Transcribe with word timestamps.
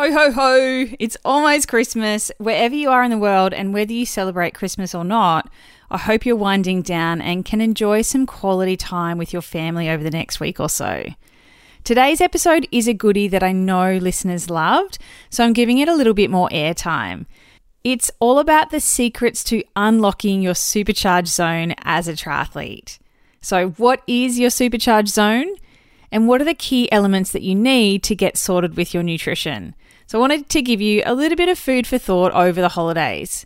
Ho, 0.00 0.12
ho, 0.12 0.30
ho! 0.30 0.86
It's 1.00 1.16
almost 1.24 1.66
Christmas. 1.66 2.30
Wherever 2.38 2.72
you 2.72 2.88
are 2.88 3.02
in 3.02 3.10
the 3.10 3.18
world, 3.18 3.52
and 3.52 3.74
whether 3.74 3.92
you 3.92 4.06
celebrate 4.06 4.54
Christmas 4.54 4.94
or 4.94 5.02
not, 5.02 5.50
I 5.90 5.98
hope 5.98 6.24
you're 6.24 6.36
winding 6.36 6.82
down 6.82 7.20
and 7.20 7.44
can 7.44 7.60
enjoy 7.60 8.02
some 8.02 8.24
quality 8.24 8.76
time 8.76 9.18
with 9.18 9.32
your 9.32 9.42
family 9.42 9.90
over 9.90 10.04
the 10.04 10.12
next 10.12 10.38
week 10.38 10.60
or 10.60 10.68
so. 10.68 11.04
Today's 11.82 12.20
episode 12.20 12.68
is 12.70 12.86
a 12.86 12.94
goodie 12.94 13.26
that 13.26 13.42
I 13.42 13.50
know 13.50 13.96
listeners 13.96 14.48
loved, 14.48 14.98
so 15.30 15.42
I'm 15.42 15.52
giving 15.52 15.78
it 15.78 15.88
a 15.88 15.96
little 15.96 16.14
bit 16.14 16.30
more 16.30 16.48
airtime. 16.50 17.26
It's 17.82 18.12
all 18.20 18.38
about 18.38 18.70
the 18.70 18.78
secrets 18.78 19.42
to 19.44 19.64
unlocking 19.74 20.42
your 20.42 20.54
supercharged 20.54 21.26
zone 21.26 21.74
as 21.78 22.06
a 22.06 22.12
triathlete. 22.12 23.00
So, 23.40 23.70
what 23.70 24.04
is 24.06 24.38
your 24.38 24.50
supercharged 24.50 25.08
zone? 25.08 25.56
And 26.12 26.28
what 26.28 26.40
are 26.40 26.44
the 26.44 26.54
key 26.54 26.90
elements 26.92 27.32
that 27.32 27.42
you 27.42 27.56
need 27.56 28.04
to 28.04 28.14
get 28.14 28.38
sorted 28.38 28.76
with 28.76 28.94
your 28.94 29.02
nutrition? 29.02 29.74
So 30.08 30.18
I 30.18 30.22
wanted 30.22 30.48
to 30.48 30.62
give 30.62 30.80
you 30.80 31.02
a 31.04 31.14
little 31.14 31.36
bit 31.36 31.50
of 31.50 31.58
food 31.58 31.86
for 31.86 31.98
thought 31.98 32.32
over 32.32 32.62
the 32.62 32.70
holidays. 32.70 33.44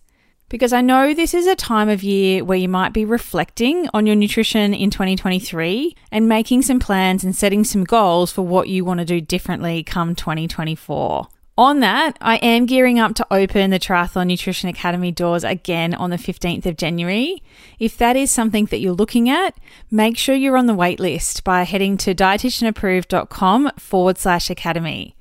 Because 0.48 0.73
I 0.73 0.80
know 0.80 1.12
this 1.12 1.34
is 1.34 1.48
a 1.48 1.57
time 1.57 1.89
of 1.89 2.05
year 2.05 2.45
where 2.45 2.57
you 2.57 2.69
might 2.69 2.93
be 2.93 3.05
reflecting 3.05 3.89
on 3.93 4.07
your 4.07 4.15
nutrition 4.15 4.73
in 4.73 4.89
2023 4.89 5.97
and 6.12 6.29
making 6.29 6.62
some 6.62 6.79
plans 6.79 7.25
and 7.25 7.34
setting 7.34 7.65
some 7.65 7.83
goals 7.83 8.30
for 8.30 8.43
what 8.43 8.69
you 8.69 8.84
want 8.84 9.01
to 9.01 9.05
do 9.05 9.20
differently 9.20 9.83
come 9.83 10.15
2024. 10.15 11.27
On 11.59 11.80
that, 11.80 12.17
I 12.20 12.37
am 12.37 12.67
gearing 12.67 13.01
up 13.01 13.17
to 13.17 13.27
open 13.33 13.70
the 13.70 13.81
Triathlon 13.81 14.29
Nutrition 14.29 14.69
Academy 14.69 15.11
doors 15.11 15.42
again 15.42 15.95
on 15.95 16.11
the 16.11 16.17
15th 16.17 16.65
of 16.65 16.77
January. 16.77 17.42
If 17.81 17.98
that 17.98 18.15
is 18.15 18.31
something 18.31 18.67
that 18.67 18.79
you're 18.79 18.92
looking 18.92 19.29
at, 19.29 19.56
make 19.91 20.17
sure 20.17 20.37
you're 20.37 20.56
on 20.56 20.67
the 20.67 20.75
wait 20.75 21.01
list 21.01 21.42
by 21.42 21.65
heading 21.65 21.97
to 21.97 22.15
dietitianapproved.com 22.15 23.73
forward 23.79 24.19
slash 24.19 24.48
academy. 24.48 25.17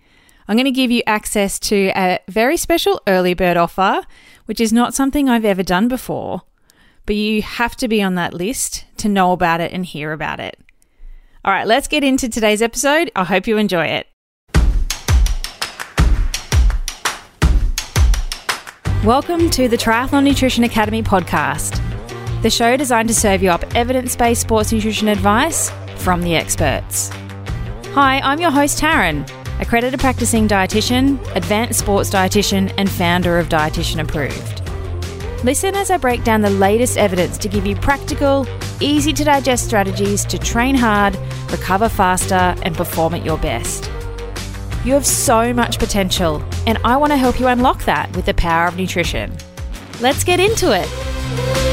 I'm 0.47 0.55
going 0.55 0.65
to 0.65 0.71
give 0.71 0.89
you 0.89 1.03
access 1.05 1.59
to 1.59 1.91
a 1.95 2.19
very 2.27 2.57
special 2.57 2.99
early 3.05 3.35
bird 3.35 3.57
offer, 3.57 4.01
which 4.45 4.59
is 4.59 4.73
not 4.73 4.95
something 4.95 5.29
I've 5.29 5.45
ever 5.45 5.61
done 5.61 5.87
before, 5.87 6.41
but 7.05 7.15
you 7.15 7.43
have 7.43 7.75
to 7.77 7.87
be 7.87 8.01
on 8.01 8.15
that 8.15 8.33
list 8.33 8.85
to 8.97 9.07
know 9.07 9.33
about 9.33 9.61
it 9.61 9.71
and 9.71 9.85
hear 9.85 10.11
about 10.11 10.39
it. 10.39 10.59
All 11.45 11.53
right, 11.53 11.67
let's 11.67 11.87
get 11.87 12.03
into 12.03 12.27
today's 12.27 12.61
episode. 12.61 13.11
I 13.15 13.23
hope 13.23 13.45
you 13.45 13.57
enjoy 13.57 13.85
it. 13.85 14.07
Welcome 19.03 19.49
to 19.51 19.67
the 19.67 19.77
Triathlon 19.77 20.23
Nutrition 20.23 20.63
Academy 20.63 21.03
podcast, 21.03 21.79
the 22.41 22.49
show 22.49 22.77
designed 22.77 23.09
to 23.09 23.15
serve 23.15 23.43
you 23.43 23.51
up 23.51 23.63
evidence 23.75 24.15
based 24.15 24.41
sports 24.41 24.71
nutrition 24.71 25.07
advice 25.07 25.71
from 25.97 26.23
the 26.23 26.35
experts. 26.35 27.09
Hi, 27.93 28.19
I'm 28.21 28.39
your 28.39 28.51
host, 28.51 28.79
Taryn 28.79 29.40
accredited 29.61 29.99
practicing 29.99 30.47
dietitian, 30.47 31.19
advanced 31.35 31.79
sports 31.79 32.09
dietitian, 32.09 32.73
and 32.77 32.89
founder 32.89 33.39
of 33.39 33.47
Dietitian 33.47 34.01
Approved. 34.01 34.61
Listen 35.45 35.75
as 35.75 35.89
I 35.89 35.97
break 35.97 36.23
down 36.23 36.41
the 36.41 36.49
latest 36.49 36.97
evidence 36.97 37.37
to 37.39 37.47
give 37.47 37.65
you 37.65 37.75
practical, 37.75 38.45
easy 38.79 39.13
to 39.13 39.23
digest 39.23 39.65
strategies 39.65 40.25
to 40.25 40.37
train 40.37 40.75
hard, 40.75 41.17
recover 41.49 41.89
faster, 41.89 42.55
and 42.63 42.75
perform 42.75 43.13
at 43.13 43.25
your 43.25 43.37
best. 43.37 43.89
You 44.83 44.93
have 44.93 45.05
so 45.05 45.53
much 45.53 45.79
potential, 45.79 46.43
and 46.67 46.77
I 46.83 46.97
want 46.97 47.11
to 47.11 47.17
help 47.17 47.39
you 47.39 47.47
unlock 47.47 47.85
that 47.85 48.15
with 48.15 48.25
the 48.25 48.33
power 48.33 48.67
of 48.67 48.77
nutrition. 48.77 49.35
Let's 49.99 50.23
get 50.23 50.39
into 50.39 50.71
it. 50.75 51.70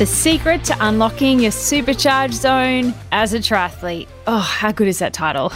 The 0.00 0.06
secret 0.06 0.64
to 0.64 0.76
unlocking 0.80 1.40
your 1.40 1.50
supercharged 1.50 2.32
zone 2.32 2.94
as 3.12 3.34
a 3.34 3.38
triathlete. 3.38 4.08
Oh, 4.26 4.38
how 4.38 4.72
good 4.72 4.88
is 4.88 4.98
that 5.00 5.12
title? 5.12 5.52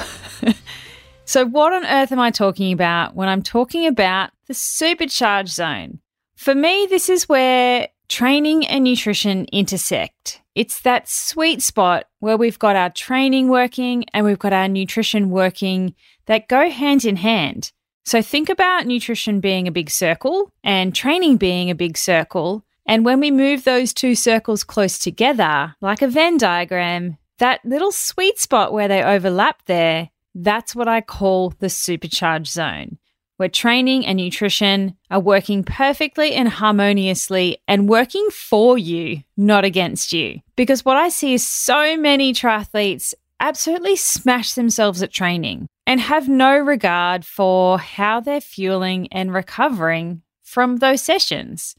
so, 1.24 1.46
what 1.46 1.72
on 1.72 1.86
earth 1.86 2.12
am 2.12 2.20
I 2.20 2.30
talking 2.30 2.70
about 2.70 3.14
when 3.14 3.26
I'm 3.26 3.42
talking 3.42 3.86
about 3.86 4.32
the 4.46 4.52
supercharged 4.52 5.48
zone? 5.48 6.00
For 6.36 6.54
me, 6.54 6.86
this 6.90 7.08
is 7.08 7.26
where 7.26 7.88
training 8.10 8.66
and 8.66 8.84
nutrition 8.84 9.46
intersect. 9.46 10.42
It's 10.54 10.78
that 10.80 11.08
sweet 11.08 11.62
spot 11.62 12.04
where 12.18 12.36
we've 12.36 12.58
got 12.58 12.76
our 12.76 12.90
training 12.90 13.48
working 13.48 14.04
and 14.12 14.26
we've 14.26 14.38
got 14.38 14.52
our 14.52 14.68
nutrition 14.68 15.30
working 15.30 15.94
that 16.26 16.48
go 16.48 16.68
hand 16.68 17.06
in 17.06 17.16
hand. 17.16 17.72
So, 18.04 18.20
think 18.20 18.50
about 18.50 18.86
nutrition 18.86 19.40
being 19.40 19.66
a 19.66 19.72
big 19.72 19.88
circle 19.88 20.52
and 20.62 20.94
training 20.94 21.38
being 21.38 21.70
a 21.70 21.74
big 21.74 21.96
circle 21.96 22.62
and 22.86 23.04
when 23.04 23.20
we 23.20 23.30
move 23.30 23.64
those 23.64 23.94
two 23.94 24.14
circles 24.14 24.64
close 24.64 24.98
together, 24.98 25.74
like 25.80 26.02
a 26.02 26.08
Venn 26.08 26.36
diagram, 26.36 27.16
that 27.38 27.64
little 27.64 27.92
sweet 27.92 28.38
spot 28.38 28.72
where 28.72 28.88
they 28.88 29.02
overlap 29.02 29.64
there, 29.66 30.10
that's 30.34 30.74
what 30.74 30.88
I 30.88 31.00
call 31.00 31.50
the 31.58 31.70
supercharged 31.70 32.52
zone, 32.52 32.98
where 33.36 33.48
training 33.48 34.04
and 34.04 34.16
nutrition 34.16 34.96
are 35.10 35.20
working 35.20 35.64
perfectly 35.64 36.34
and 36.34 36.48
harmoniously 36.48 37.58
and 37.66 37.88
working 37.88 38.28
for 38.30 38.76
you, 38.76 39.22
not 39.36 39.64
against 39.64 40.12
you. 40.12 40.40
Because 40.56 40.84
what 40.84 40.96
I 40.96 41.08
see 41.08 41.34
is 41.34 41.46
so 41.46 41.96
many 41.96 42.32
triathletes 42.32 43.14
absolutely 43.40 43.96
smash 43.96 44.54
themselves 44.54 45.02
at 45.02 45.12
training 45.12 45.68
and 45.86 46.00
have 46.00 46.28
no 46.28 46.56
regard 46.56 47.24
for 47.24 47.78
how 47.78 48.20
they're 48.20 48.40
fueling 48.40 49.08
and 49.12 49.32
recovering 49.32 50.22
from 50.42 50.76
those 50.76 51.02
sessions. 51.02 51.74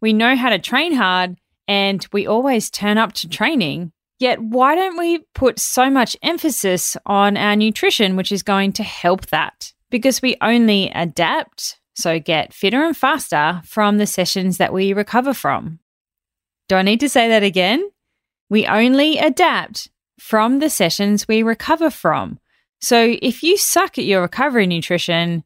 We 0.00 0.12
know 0.12 0.36
how 0.36 0.50
to 0.50 0.58
train 0.58 0.94
hard 0.94 1.36
and 1.66 2.06
we 2.12 2.26
always 2.26 2.70
turn 2.70 2.98
up 2.98 3.12
to 3.14 3.28
training. 3.28 3.92
Yet, 4.18 4.40
why 4.42 4.74
don't 4.74 4.98
we 4.98 5.24
put 5.34 5.60
so 5.60 5.90
much 5.90 6.16
emphasis 6.22 6.96
on 7.06 7.36
our 7.36 7.54
nutrition, 7.54 8.16
which 8.16 8.32
is 8.32 8.42
going 8.42 8.72
to 8.74 8.82
help 8.82 9.26
that? 9.26 9.72
Because 9.90 10.20
we 10.20 10.36
only 10.40 10.90
adapt, 10.92 11.78
so 11.94 12.18
get 12.18 12.52
fitter 12.52 12.82
and 12.82 12.96
faster 12.96 13.62
from 13.64 13.98
the 13.98 14.06
sessions 14.06 14.58
that 14.58 14.72
we 14.72 14.92
recover 14.92 15.34
from. 15.34 15.78
Do 16.68 16.76
I 16.76 16.82
need 16.82 17.00
to 17.00 17.08
say 17.08 17.28
that 17.28 17.44
again? 17.44 17.88
We 18.50 18.66
only 18.66 19.18
adapt 19.18 19.88
from 20.18 20.58
the 20.58 20.70
sessions 20.70 21.28
we 21.28 21.42
recover 21.42 21.90
from. 21.90 22.38
So, 22.80 23.16
if 23.22 23.42
you 23.42 23.56
suck 23.56 23.98
at 23.98 24.04
your 24.04 24.22
recovery 24.22 24.66
nutrition, 24.66 25.44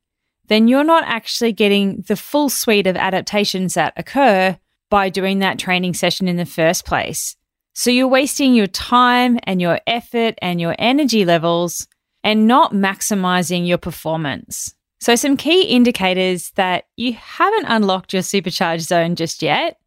then 0.49 0.69
you're 0.69 0.85
not 0.85 1.05
actually 1.07 1.53
getting 1.53 2.05
the 2.09 2.17
full 2.17 2.49
suite 2.49 2.87
of 2.87 2.97
adaptations 2.97 3.75
that 3.75 3.93
occur 3.97 4.59
by 4.91 5.09
doing 5.09 5.39
that 5.39 5.59
training 5.59 5.95
session 5.95 6.29
in 6.29 6.37
the 6.37 6.45
first 6.45 6.85
place. 6.85 7.37
So 7.75 7.91
you're 7.91 8.09
wasting 8.09 8.55
your 8.55 8.67
time 8.67 9.39
and 9.45 9.61
your 9.61 9.81
effort 9.87 10.35
and 10.43 10.61
your 10.61 10.77
energy 10.79 11.25
levels 11.25 11.87
and 12.23 12.47
not 12.47 12.73
maximizing 12.73 13.67
your 13.67 13.79
performance. 13.79 14.75
So, 15.01 15.17
some 15.17 15.37
key 15.37 15.63
indicators 15.63 16.51
that 16.51 16.85
you 16.97 17.15
haven't 17.15 17.67
unlocked 17.67 18.13
your 18.13 18.23
supercharged 18.23 18.85
zone 18.85 19.17
just 19.17 19.43
yet 19.43 19.79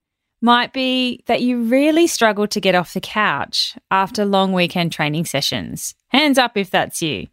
might 0.41 0.73
be 0.73 1.23
that 1.27 1.41
you 1.41 1.63
really 1.63 2.07
struggle 2.07 2.47
to 2.47 2.59
get 2.59 2.75
off 2.75 2.93
the 2.93 2.99
couch 3.01 3.77
after 3.89 4.25
long 4.25 4.51
weekend 4.51 4.91
training 4.91 5.25
sessions. 5.25 5.95
Hands 6.09 6.37
up 6.37 6.57
if 6.57 6.69
that's 6.69 7.01
you. 7.01 7.27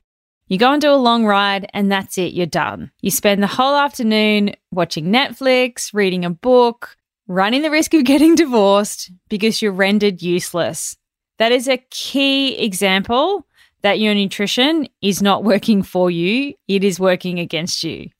You 0.49 0.59
go 0.59 0.73
and 0.73 0.83
do 0.83 0.93
a 0.93 0.97
long 0.97 1.25
ride, 1.25 1.71
and 1.73 1.91
that's 1.91 2.19
it, 2.19 2.35
you're 2.35 2.47
done. 2.47 2.91
You 3.01 3.11
spend 3.11 3.43
the 3.43 3.47
whole 3.47 3.75
afternoon 3.75 4.55
watching 4.71 5.07
Netflix, 5.07 5.95
reading 5.95 6.25
a 6.25 6.31
book, 6.31 6.97
running 7.27 7.63
the 7.63 7.71
risk 7.71 7.95
of 7.95 8.05
getting 8.05 8.35
divorced 8.35 9.11
because 9.29 9.63
you're 9.63 9.73
rendered 9.73 10.23
useless. 10.23 10.97
That 11.39 11.53
is 11.53 11.69
a 11.69 11.85
key 11.91 12.57
example 12.59 13.47
that 13.83 13.99
your 13.99 14.15
nutrition 14.15 14.89
is 15.01 15.23
not 15.23 15.45
working 15.53 15.83
for 15.83 16.11
you, 16.11 16.55
it 16.69 16.85
is 16.85 17.01
working 17.01 17.39
against 17.39 17.83
you. 17.83 18.11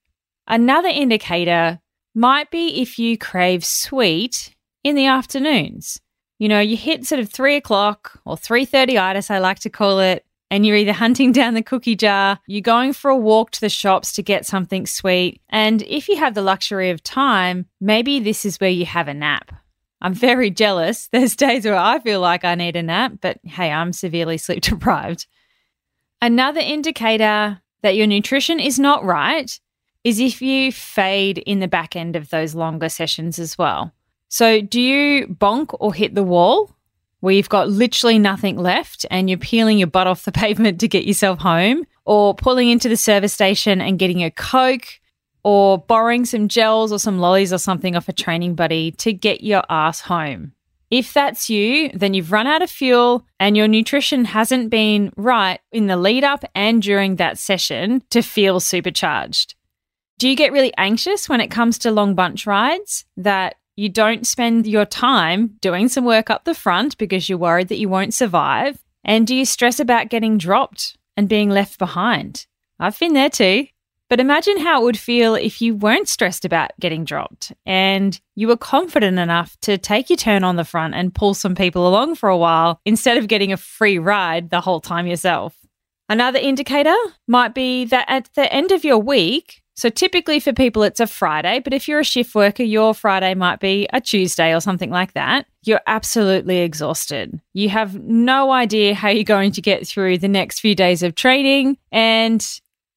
Another 0.47 0.89
indicator 0.89 1.79
might 2.15 2.51
be 2.51 2.81
if 2.81 2.99
you 2.99 3.17
crave 3.17 3.63
sweet 3.63 4.53
in 4.83 4.95
the 4.95 5.05
afternoons. 5.05 5.99
You 6.37 6.49
know, 6.49 6.59
you 6.59 6.75
hit 6.75 7.05
sort 7.05 7.21
of 7.21 7.29
three 7.29 7.55
o'clock 7.55 8.19
or 8.25 8.35
3.30 8.35 8.99
itis, 8.99 9.31
I 9.31 9.39
like 9.39 9.59
to 9.59 9.69
call 9.69 9.99
it, 9.99 10.25
and 10.53 10.67
you're 10.67 10.77
either 10.77 10.93
hunting 10.93 11.31
down 11.39 11.55
the 11.55 11.63
cookie 11.63 11.95
jar, 11.95 12.39
you're 12.45 12.61
going 12.61 12.93
for 12.93 13.09
a 13.09 13.17
walk 13.17 13.49
to 13.49 13.59
the 13.59 13.69
shops 13.69 14.13
to 14.13 14.21
get 14.21 14.45
something 14.45 14.85
sweet, 14.85 15.41
and 15.49 15.81
if 15.81 16.07
you 16.07 16.15
have 16.17 16.35
the 16.35 16.43
luxury 16.43 16.91
of 16.91 17.01
time, 17.01 17.65
maybe 17.81 18.19
this 18.19 18.45
is 18.45 18.59
where 18.59 18.69
you 18.69 18.85
have 18.85 19.07
a 19.07 19.15
nap. 19.15 19.51
I'm 19.99 20.13
very 20.13 20.51
jealous. 20.51 21.07
There's 21.11 21.35
days 21.35 21.65
where 21.65 21.75
I 21.75 21.99
feel 21.99 22.19
like 22.19 22.45
I 22.45 22.53
need 22.53 22.75
a 22.75 22.83
nap, 22.83 23.13
but 23.19 23.39
hey, 23.43 23.71
I'm 23.71 23.91
severely 23.93 24.37
sleep 24.45 24.61
deprived. 24.61 25.25
Another 26.21 26.61
indicator 26.61 27.59
that 27.81 27.95
your 27.95 28.05
nutrition 28.05 28.59
is 28.59 28.77
not 28.77 29.03
right 29.03 29.59
is 30.03 30.19
if 30.19 30.39
you 30.39 30.71
fade 30.71 31.39
in 31.39 31.61
the 31.61 31.67
back 31.67 31.95
end 31.95 32.15
of 32.15 32.29
those 32.29 32.53
longer 32.53 32.89
sessions 32.89 33.39
as 33.39 33.57
well. 33.57 33.91
So, 34.29 34.61
do 34.61 34.79
you 34.79 35.27
bonk 35.27 35.75
or 35.79 35.93
hit 35.93 36.13
the 36.13 36.23
wall? 36.23 36.75
Where 37.23 37.33
you've 37.33 37.47
got 37.47 37.69
literally 37.69 38.19
nothing 38.19 38.57
left 38.57 39.05
and 39.09 39.29
you're 39.29 39.39
peeling 39.39 39.77
your 39.77 39.87
butt 39.87 40.07
off 40.07 40.25
the 40.25 40.31
pavement 40.43 40.81
to 40.81 40.89
get 40.89 41.05
yourself 41.05 41.39
home, 41.39 41.85
or 42.03 42.35
pulling 42.35 42.69
into 42.69 42.89
the 42.89 42.97
service 42.97 43.31
station 43.31 43.79
and 43.79 43.97
getting 43.97 44.21
a 44.21 44.29
Coke, 44.29 44.99
or 45.41 45.77
borrowing 45.77 46.25
some 46.25 46.49
gels 46.49 46.91
or 46.91 46.99
some 46.99 47.19
lollies 47.19 47.53
or 47.53 47.57
something 47.57 47.95
off 47.95 48.09
a 48.09 48.13
training 48.13 48.55
buddy 48.55 48.91
to 48.91 49.13
get 49.13 49.41
your 49.41 49.63
ass 49.69 50.01
home. 50.01 50.51
If 50.91 51.13
that's 51.13 51.49
you, 51.49 51.91
then 51.93 52.13
you've 52.13 52.33
run 52.33 52.45
out 52.45 52.61
of 52.61 52.69
fuel 52.69 53.25
and 53.39 53.55
your 53.55 53.69
nutrition 53.69 54.25
hasn't 54.25 54.69
been 54.69 55.13
right 55.15 55.61
in 55.71 55.87
the 55.87 55.95
lead 55.95 56.25
up 56.25 56.43
and 56.53 56.81
during 56.81 57.15
that 57.15 57.37
session 57.37 58.03
to 58.09 58.21
feel 58.21 58.59
supercharged. 58.59 59.55
Do 60.19 60.27
you 60.27 60.35
get 60.35 60.51
really 60.51 60.73
anxious 60.77 61.29
when 61.29 61.39
it 61.39 61.51
comes 61.51 61.79
to 61.79 61.91
long 61.91 62.15
bunch 62.15 62.45
rides 62.45 63.05
that 63.15 63.55
you 63.75 63.89
don't 63.89 64.27
spend 64.27 64.67
your 64.67 64.85
time 64.85 65.57
doing 65.61 65.87
some 65.87 66.05
work 66.05 66.29
up 66.29 66.43
the 66.43 66.53
front 66.53 66.97
because 66.97 67.27
you're 67.27 67.37
worried 67.37 67.69
that 67.69 67.79
you 67.79 67.89
won't 67.89 68.13
survive? 68.13 68.77
And 69.03 69.27
do 69.27 69.35
you 69.35 69.45
stress 69.45 69.79
about 69.79 70.09
getting 70.09 70.37
dropped 70.37 70.97
and 71.17 71.27
being 71.27 71.49
left 71.49 71.79
behind? 71.79 72.45
I've 72.79 72.97
been 72.99 73.13
there 73.13 73.29
too. 73.29 73.67
But 74.09 74.19
imagine 74.19 74.59
how 74.59 74.81
it 74.81 74.85
would 74.85 74.99
feel 74.99 75.33
if 75.33 75.59
you 75.59 75.73
weren't 75.73 76.07
stressed 76.07 76.45
about 76.45 76.71
getting 76.79 77.03
dropped 77.03 77.51
and 77.65 78.19
you 78.35 78.47
were 78.47 78.57
confident 78.57 79.17
enough 79.17 79.57
to 79.61 79.77
take 79.79 80.09
your 80.09 80.17
turn 80.17 80.43
on 80.43 80.55
the 80.55 80.65
front 80.65 80.93
and 80.93 81.15
pull 81.15 81.33
some 81.33 81.55
people 81.55 81.87
along 81.87 82.13
for 82.15 82.29
a 82.29 82.37
while 82.37 82.79
instead 82.85 83.17
of 83.17 83.27
getting 83.27 83.51
a 83.51 83.57
free 83.57 83.97
ride 83.97 84.51
the 84.51 84.61
whole 84.61 84.81
time 84.81 85.07
yourself. 85.07 85.57
Another 86.09 86.37
indicator 86.37 86.93
might 87.27 87.55
be 87.55 87.85
that 87.85 88.05
at 88.07 88.29
the 88.35 88.53
end 88.53 88.71
of 88.71 88.83
your 88.83 88.99
week, 88.99 89.62
so 89.75 89.89
typically 89.89 90.39
for 90.39 90.53
people 90.53 90.83
it's 90.83 90.99
a 90.99 91.07
Friday, 91.07 91.59
but 91.59 91.73
if 91.73 91.87
you're 91.87 91.99
a 91.99 92.05
shift 92.05 92.35
worker, 92.35 92.63
your 92.63 92.93
Friday 92.93 93.33
might 93.33 93.59
be 93.59 93.87
a 93.91 93.99
Tuesday 93.99 94.53
or 94.53 94.59
something 94.59 94.89
like 94.89 95.13
that. 95.13 95.45
You're 95.63 95.81
absolutely 95.87 96.59
exhausted. 96.59 97.39
You 97.53 97.69
have 97.69 97.99
no 97.99 98.51
idea 98.51 98.93
how 98.93 99.09
you're 99.09 99.23
going 99.23 99.51
to 99.53 99.61
get 99.61 99.87
through 99.87 100.19
the 100.19 100.27
next 100.27 100.59
few 100.59 100.75
days 100.75 101.03
of 101.03 101.15
training 101.15 101.77
and 101.91 102.45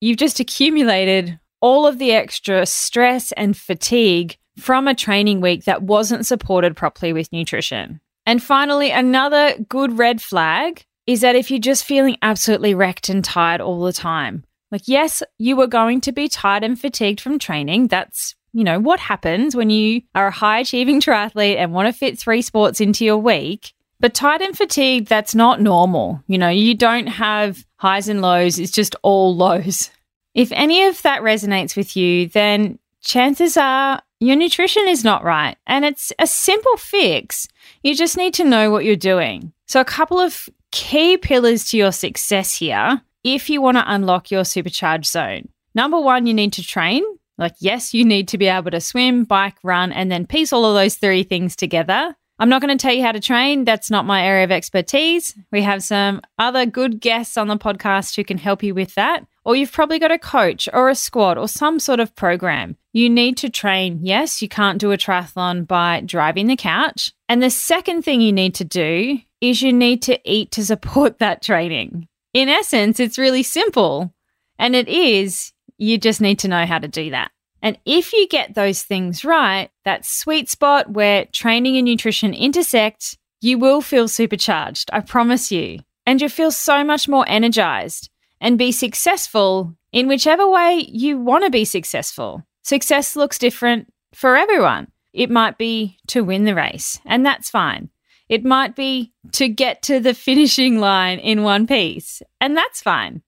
you've 0.01 0.19
just 0.19 0.41
accumulated 0.41 1.39
all 1.61 1.87
of 1.87 1.99
the 1.99 2.13
extra 2.13 2.67
stress 2.67 3.33
and 3.33 3.57
fatigue 3.57 4.37
from 4.59 4.89
a 4.89 4.95
training 4.95 5.41
week 5.41 5.65
that 5.65 5.83
wasn't 5.83 6.27
supported 6.27 6.77
properly 6.77 7.13
with 7.13 7.33
nutrition. 7.33 8.01
And 8.25 8.43
finally, 8.43 8.91
another 8.91 9.55
good 9.69 9.99
red 9.99 10.21
flag 10.21 10.85
is 11.07 11.21
that 11.21 11.37
if 11.37 11.51
you're 11.51 11.61
just 11.61 11.85
feeling 11.85 12.17
absolutely 12.23 12.75
wrecked 12.75 13.09
and 13.09 13.25
tired 13.25 13.61
all 13.61 13.85
the 13.85 13.93
time, 13.93 14.45
like, 14.71 14.83
yes, 14.87 15.23
you 15.39 15.61
are 15.61 15.67
going 15.67 16.01
to 16.03 16.13
be 16.13 16.29
tired 16.29 16.65
and 16.65 16.79
fatigued 16.79 17.21
from 17.21 17.39
training. 17.39 17.89
That's, 17.89 18.35
you 18.53 18.65
know, 18.65 18.81
what 18.81 19.01
happens 19.01 19.55
when 19.55 19.71
you 19.71 20.03
are 20.15 20.29
a 20.29 20.33
high 20.33 20.61
achieving 20.61 21.01
triathlete 21.03 21.57
and 21.57 21.73
want 21.73 21.87
to 21.87 21.93
fit 21.93 22.19
three 22.19 22.43
sports 22.43 22.81
into 22.81 23.05
your 23.05 23.19
week. 23.19 23.73
But 23.99 24.15
tired 24.15 24.43
and 24.43 24.57
fatigued, 24.57 25.09
that's 25.09 25.35
not 25.35 25.61
normal. 25.61 26.23
You 26.27 26.39
know, 26.39 26.51
you 26.51 26.75
don't 26.75 27.07
have 27.07 27.65
highs 27.77 28.09
and 28.09 28.21
lows, 28.21 28.59
it's 28.59 28.73
just 28.73 28.97
all 29.03 29.35
lows. 29.35 29.91
If 30.35 30.53
any 30.53 30.85
of 30.85 31.01
that 31.03 31.23
resonates 31.23 31.77
with 31.77 31.97
you, 31.97 32.29
then 32.29 32.79
chances 33.01 33.57
are 33.57 34.03
your 34.21 34.37
nutrition 34.37 34.87
is 34.87 35.05
not 35.05 35.25
right. 35.25 35.57
And 35.67 35.85
it's 35.85 36.13
a 36.19 36.27
simple 36.27 36.77
fix. 36.77 37.49
You 37.83 37.95
just 37.95 38.17
need 38.17 38.35
to 38.35 38.45
know 38.45 38.71
what 38.71 38.85
you're 38.85 38.97
doing. 38.97 39.53
So, 39.67 39.81
a 39.81 39.85
couple 39.85 40.21
of 40.21 40.49
key 40.73 41.17
pillars 41.17 41.71
to 41.71 41.79
your 41.79 41.93
success 41.93 42.55
here 42.55 43.01
if 43.27 43.51
you 43.51 43.61
want 43.61 43.77
to 43.77 43.93
unlock 43.93 44.31
your 44.31 44.45
supercharged 44.45 45.07
zone. 45.07 45.49
Number 45.75 46.01
one, 46.01 46.27
you 46.27 46.33
need 46.33 46.53
to 46.55 46.63
train. 46.63 47.03
Like, 47.39 47.55
yes, 47.59 47.93
you 47.93 48.05
need 48.05 48.29
to 48.29 48.39
be 48.39 48.47
able 48.47 48.71
to 48.71 48.81
swim, 48.81 49.25
bike, 49.25 49.57
run, 49.63 49.93
and 49.93 50.11
then 50.11 50.27
piece 50.27 50.53
all 50.53 50.65
of 50.65 50.75
those 50.75 50.95
three 50.95 51.25
things 51.25 51.57
together. 51.57 52.15
I'm 52.39 52.49
not 52.49 52.61
going 52.63 52.77
to 52.77 52.81
tell 52.81 52.95
you 52.95 53.03
how 53.03 53.13
to 53.13 53.21
train. 53.21 53.65
That's 53.65 53.91
not 53.91 54.05
my 54.05 54.23
area 54.23 54.45
of 54.45 54.53
expertise. 54.53 55.35
We 55.51 55.63
have 55.63 55.83
some 55.83 56.21
other 56.39 56.67
good 56.67 57.01
guests 57.01 57.37
on 57.37 57.49
the 57.49 57.57
podcast 57.57 58.15
who 58.15 58.25
can 58.25 58.39
help 58.39 58.63
you 58.63 58.75
with 58.75 58.95
that. 58.95 59.27
Or 59.45 59.57
you've 59.57 59.73
probably 59.73 59.99
got 59.99 60.13
a 60.13 60.19
coach 60.19 60.69
or 60.73 60.89
a 60.89 60.95
squad 60.95 61.39
or 61.39 61.49
some 61.49 61.79
sort 61.79 61.99
of 61.99 62.15
program. 62.15 62.77
You 62.93 63.09
need 63.09 63.37
to 63.39 63.51
train. 63.51 64.01
Yes, 64.03 64.41
you 64.43 64.49
can't 64.49 64.79
do 64.79 64.93
a 64.93 64.99
triathlon 64.99 65.67
by 65.67 66.03
driving 66.05 66.47
the 66.47 66.57
couch. 66.57 67.13
And 67.29 67.43
the 67.43 67.51
second 67.51 68.03
thing 68.03 68.21
you 68.21 68.33
need 68.33 68.55
to 68.57 68.65
do 68.65 69.19
is 69.41 69.63
you 69.63 69.73
need 69.73 70.03
to 70.03 70.19
eat 70.31 70.53
to 70.53 70.65
support 70.65 71.19
that 71.19 71.43
training. 71.43 72.07
In 72.37 72.51
essence, 72.51 73.01
it's 73.01 73.17
really 73.17 73.43
simple. 73.43 74.13
And 74.59 74.77
it 74.77 74.89
is, 74.89 75.55
you 75.79 75.97
just 75.97 76.21
need 76.21 76.39
to 76.41 76.49
know 76.49 76.67
how 76.67 76.79
to 76.79 76.87
do 76.87 77.09
that. 77.09 77.31
And 77.63 77.79
if 77.87 78.13
you 78.13 78.29
get 78.29 78.55
those 78.55 78.83
things 78.83 79.25
right, 79.25 79.71
that 79.87 80.05
sweet 80.05 80.51
spot 80.51 80.91
where 80.91 81.25
training 81.33 81.79
and 81.79 81.87
nutrition 81.87 82.35
intersect, 82.35 83.17
you 83.41 83.57
will 83.57 83.81
feel 83.81 84.07
supercharged. 84.07 84.91
I 84.93 85.01
promise 85.01 85.51
you. 85.51 85.79
And 86.05 86.21
you'll 86.21 86.29
feel 86.29 86.51
so 86.51 86.85
much 86.85 87.09
more 87.09 87.25
energized 87.27 88.11
and 88.39 88.59
be 88.59 88.71
successful 88.71 89.75
in 89.91 90.07
whichever 90.07 90.47
way 90.47 90.85
you 90.87 91.19
want 91.19 91.45
to 91.45 91.51
be 91.51 91.65
successful. 91.65 92.43
Success 92.63 93.17
looks 93.17 93.39
different 93.39 93.91
for 94.13 94.37
everyone. 94.37 94.89
It 95.15 95.31
might 95.31 95.57
be 95.57 95.97
to 96.09 96.23
win 96.23 96.45
the 96.45 96.55
race, 96.55 97.01
and 97.07 97.25
that's 97.25 97.49
fine. 97.49 97.89
It 98.29 98.45
might 98.45 98.75
be 98.75 99.13
to 99.33 99.49
get 99.49 99.83
to 99.83 100.01
the 100.01 100.15
finishing 100.29 100.79
line 100.79 101.19
in 101.19 101.43
one 101.43 101.67
piece, 101.67 102.23
and 102.41 102.57
that's 102.57 102.83
fine. 102.83 103.23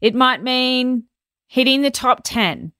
It 0.00 0.14
might 0.14 0.42
mean 0.42 1.04
hitting 1.46 1.82
the 1.82 1.90
top 1.90 2.22
10, 2.24 2.72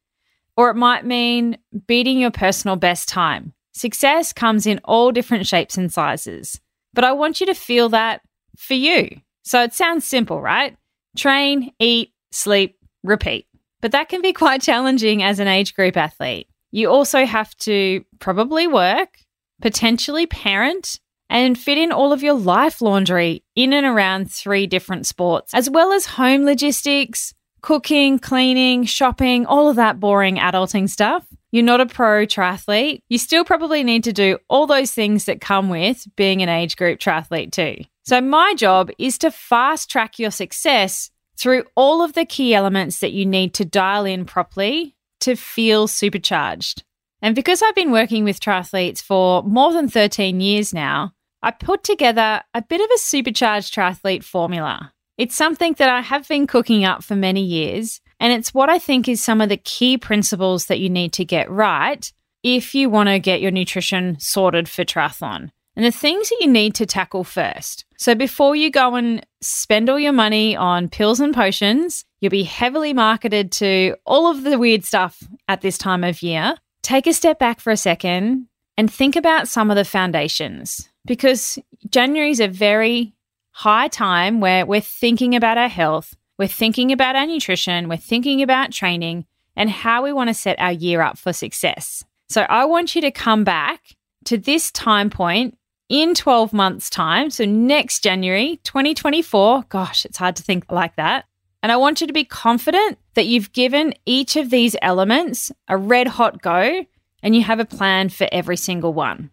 or 0.56 0.70
it 0.70 0.76
might 0.76 1.04
mean 1.06 1.58
beating 1.86 2.18
your 2.18 2.30
personal 2.30 2.76
best 2.76 3.08
time. 3.08 3.52
Success 3.72 4.32
comes 4.32 4.66
in 4.66 4.80
all 4.84 5.12
different 5.12 5.46
shapes 5.46 5.78
and 5.78 5.92
sizes, 5.92 6.60
but 6.92 7.04
I 7.04 7.12
want 7.12 7.40
you 7.40 7.46
to 7.46 7.54
feel 7.54 7.88
that 7.90 8.20
for 8.56 8.74
you. 8.74 9.20
So 9.44 9.62
it 9.62 9.72
sounds 9.72 10.06
simple, 10.06 10.40
right? 10.40 10.76
Train, 11.16 11.72
eat, 11.78 12.12
sleep, 12.30 12.76
repeat. 13.02 13.46
But 13.80 13.92
that 13.92 14.08
can 14.08 14.22
be 14.22 14.32
quite 14.32 14.62
challenging 14.62 15.22
as 15.22 15.38
an 15.38 15.48
age 15.48 15.74
group 15.74 15.96
athlete. 15.96 16.48
You 16.70 16.88
also 16.88 17.24
have 17.24 17.54
to 17.58 18.04
probably 18.18 18.66
work, 18.66 19.18
potentially 19.60 20.26
parent, 20.26 20.98
and 21.32 21.58
fit 21.58 21.78
in 21.78 21.90
all 21.90 22.12
of 22.12 22.22
your 22.22 22.34
life 22.34 22.82
laundry 22.82 23.42
in 23.56 23.72
and 23.72 23.86
around 23.86 24.30
three 24.30 24.66
different 24.66 25.06
sports, 25.06 25.54
as 25.54 25.70
well 25.70 25.90
as 25.90 26.04
home 26.04 26.44
logistics, 26.44 27.32
cooking, 27.62 28.18
cleaning, 28.18 28.84
shopping, 28.84 29.46
all 29.46 29.70
of 29.70 29.76
that 29.76 29.98
boring 29.98 30.36
adulting 30.36 30.90
stuff. 30.90 31.26
You're 31.50 31.64
not 31.64 31.80
a 31.80 31.86
pro 31.86 32.26
triathlete. 32.26 33.00
You 33.08 33.16
still 33.16 33.46
probably 33.46 33.82
need 33.82 34.04
to 34.04 34.12
do 34.12 34.38
all 34.50 34.66
those 34.66 34.92
things 34.92 35.24
that 35.24 35.40
come 35.40 35.70
with 35.70 36.06
being 36.16 36.42
an 36.42 36.50
age 36.50 36.76
group 36.76 37.00
triathlete, 37.00 37.52
too. 37.52 37.84
So, 38.04 38.20
my 38.20 38.52
job 38.54 38.90
is 38.98 39.16
to 39.18 39.30
fast 39.30 39.90
track 39.90 40.18
your 40.18 40.30
success 40.30 41.10
through 41.38 41.64
all 41.76 42.02
of 42.02 42.12
the 42.12 42.26
key 42.26 42.54
elements 42.54 43.00
that 43.00 43.12
you 43.12 43.24
need 43.24 43.54
to 43.54 43.64
dial 43.64 44.04
in 44.04 44.26
properly 44.26 44.96
to 45.20 45.34
feel 45.34 45.88
supercharged. 45.88 46.84
And 47.22 47.34
because 47.34 47.62
I've 47.62 47.74
been 47.74 47.92
working 47.92 48.24
with 48.24 48.40
triathletes 48.40 49.00
for 49.00 49.42
more 49.44 49.72
than 49.72 49.88
13 49.88 50.40
years 50.40 50.74
now, 50.74 51.14
I 51.42 51.50
put 51.50 51.82
together 51.82 52.42
a 52.54 52.62
bit 52.62 52.80
of 52.80 52.88
a 52.94 52.98
supercharged 52.98 53.74
triathlete 53.74 54.22
formula. 54.22 54.92
It's 55.18 55.34
something 55.34 55.74
that 55.74 55.88
I 55.88 56.00
have 56.00 56.28
been 56.28 56.46
cooking 56.46 56.84
up 56.84 57.02
for 57.02 57.16
many 57.16 57.42
years, 57.42 58.00
and 58.20 58.32
it's 58.32 58.54
what 58.54 58.70
I 58.70 58.78
think 58.78 59.08
is 59.08 59.22
some 59.22 59.40
of 59.40 59.48
the 59.48 59.56
key 59.56 59.98
principles 59.98 60.66
that 60.66 60.78
you 60.78 60.88
need 60.88 61.12
to 61.14 61.24
get 61.24 61.50
right 61.50 62.12
if 62.42 62.74
you 62.74 62.88
want 62.88 63.08
to 63.08 63.18
get 63.18 63.40
your 63.40 63.50
nutrition 63.50 64.18
sorted 64.18 64.68
for 64.68 64.84
triathlon. 64.84 65.50
And 65.74 65.84
the 65.84 65.90
things 65.90 66.28
that 66.28 66.38
you 66.40 66.48
need 66.48 66.74
to 66.76 66.86
tackle 66.86 67.24
first. 67.24 67.86
So 67.96 68.14
before 68.14 68.54
you 68.54 68.70
go 68.70 68.94
and 68.94 69.24
spend 69.40 69.88
all 69.88 69.98
your 69.98 70.12
money 70.12 70.54
on 70.54 70.88
pills 70.88 71.18
and 71.18 71.34
potions, 71.34 72.04
you'll 72.20 72.30
be 72.30 72.42
heavily 72.42 72.92
marketed 72.92 73.52
to 73.52 73.96
all 74.04 74.30
of 74.30 74.44
the 74.44 74.58
weird 74.58 74.84
stuff 74.84 75.22
at 75.48 75.62
this 75.62 75.78
time 75.78 76.04
of 76.04 76.22
year. 76.22 76.56
Take 76.82 77.06
a 77.06 77.12
step 77.12 77.38
back 77.38 77.58
for 77.58 77.70
a 77.70 77.76
second 77.76 78.48
and 78.76 78.92
think 78.92 79.16
about 79.16 79.48
some 79.48 79.70
of 79.70 79.76
the 79.76 79.84
foundations 79.84 80.88
because 81.04 81.58
January 81.90 82.30
is 82.30 82.40
a 82.40 82.48
very 82.48 83.14
high 83.50 83.88
time 83.88 84.40
where 84.40 84.64
we're 84.64 84.80
thinking 84.80 85.34
about 85.34 85.58
our 85.58 85.68
health, 85.68 86.16
we're 86.38 86.48
thinking 86.48 86.90
about 86.92 87.16
our 87.16 87.26
nutrition, 87.26 87.88
we're 87.88 87.96
thinking 87.96 88.42
about 88.42 88.72
training 88.72 89.26
and 89.56 89.68
how 89.68 90.02
we 90.02 90.12
want 90.12 90.28
to 90.28 90.34
set 90.34 90.58
our 90.58 90.72
year 90.72 91.02
up 91.02 91.18
for 91.18 91.32
success. 91.32 92.04
So 92.28 92.42
I 92.42 92.64
want 92.64 92.94
you 92.94 93.02
to 93.02 93.10
come 93.10 93.44
back 93.44 93.96
to 94.24 94.38
this 94.38 94.70
time 94.70 95.10
point 95.10 95.58
in 95.88 96.14
12 96.14 96.54
months' 96.54 96.88
time. 96.88 97.28
So 97.28 97.44
next 97.44 98.02
January 98.02 98.58
2024, 98.64 99.64
gosh, 99.68 100.06
it's 100.06 100.16
hard 100.16 100.36
to 100.36 100.42
think 100.42 100.72
like 100.72 100.96
that. 100.96 101.26
And 101.62 101.70
I 101.70 101.76
want 101.76 102.00
you 102.00 102.06
to 102.06 102.12
be 102.12 102.24
confident 102.24 102.98
that 103.14 103.26
you've 103.26 103.52
given 103.52 103.94
each 104.06 104.36
of 104.36 104.50
these 104.50 104.74
elements 104.80 105.52
a 105.68 105.76
red 105.76 106.08
hot 106.08 106.40
go 106.40 106.86
and 107.22 107.34
you 107.34 107.42
have 107.42 107.60
a 107.60 107.64
plan 107.64 108.08
for 108.08 108.28
every 108.32 108.56
single 108.56 108.92
one. 108.92 109.30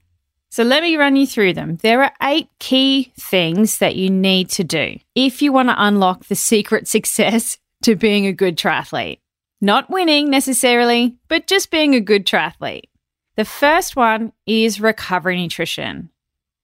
So 0.50 0.64
let 0.64 0.82
me 0.82 0.98
run 0.98 1.16
you 1.16 1.28
through 1.28 1.54
them. 1.54 1.78
There 1.78 2.04
are 2.04 2.14
eight 2.24 2.50
key 2.60 3.14
things 3.20 3.78
that 3.78 3.96
you 3.96 4.10
need 4.10 4.50
to 4.52 4.64
do 4.64 4.98
if 5.16 5.42
you 5.42 5.52
want 5.52 5.70
to 5.70 5.76
unlock 5.78 6.26
the 6.26 6.36
secret 6.36 6.88
success 6.96 7.58
to 7.84 7.96
being 7.96 8.26
a 8.26 8.34
good 8.34 8.58
triathlete. 8.58 9.20
Not 9.62 9.90
winning 9.90 10.30
necessarily, 10.30 11.18
but 11.28 11.48
just 11.48 11.70
being 11.70 11.94
a 11.94 12.00
good 12.00 12.26
triathlete. 12.26 12.90
The 13.36 13.46
first 13.46 13.96
one 13.96 14.34
is 14.46 14.82
recovery 14.82 15.42
nutrition. 15.42 16.10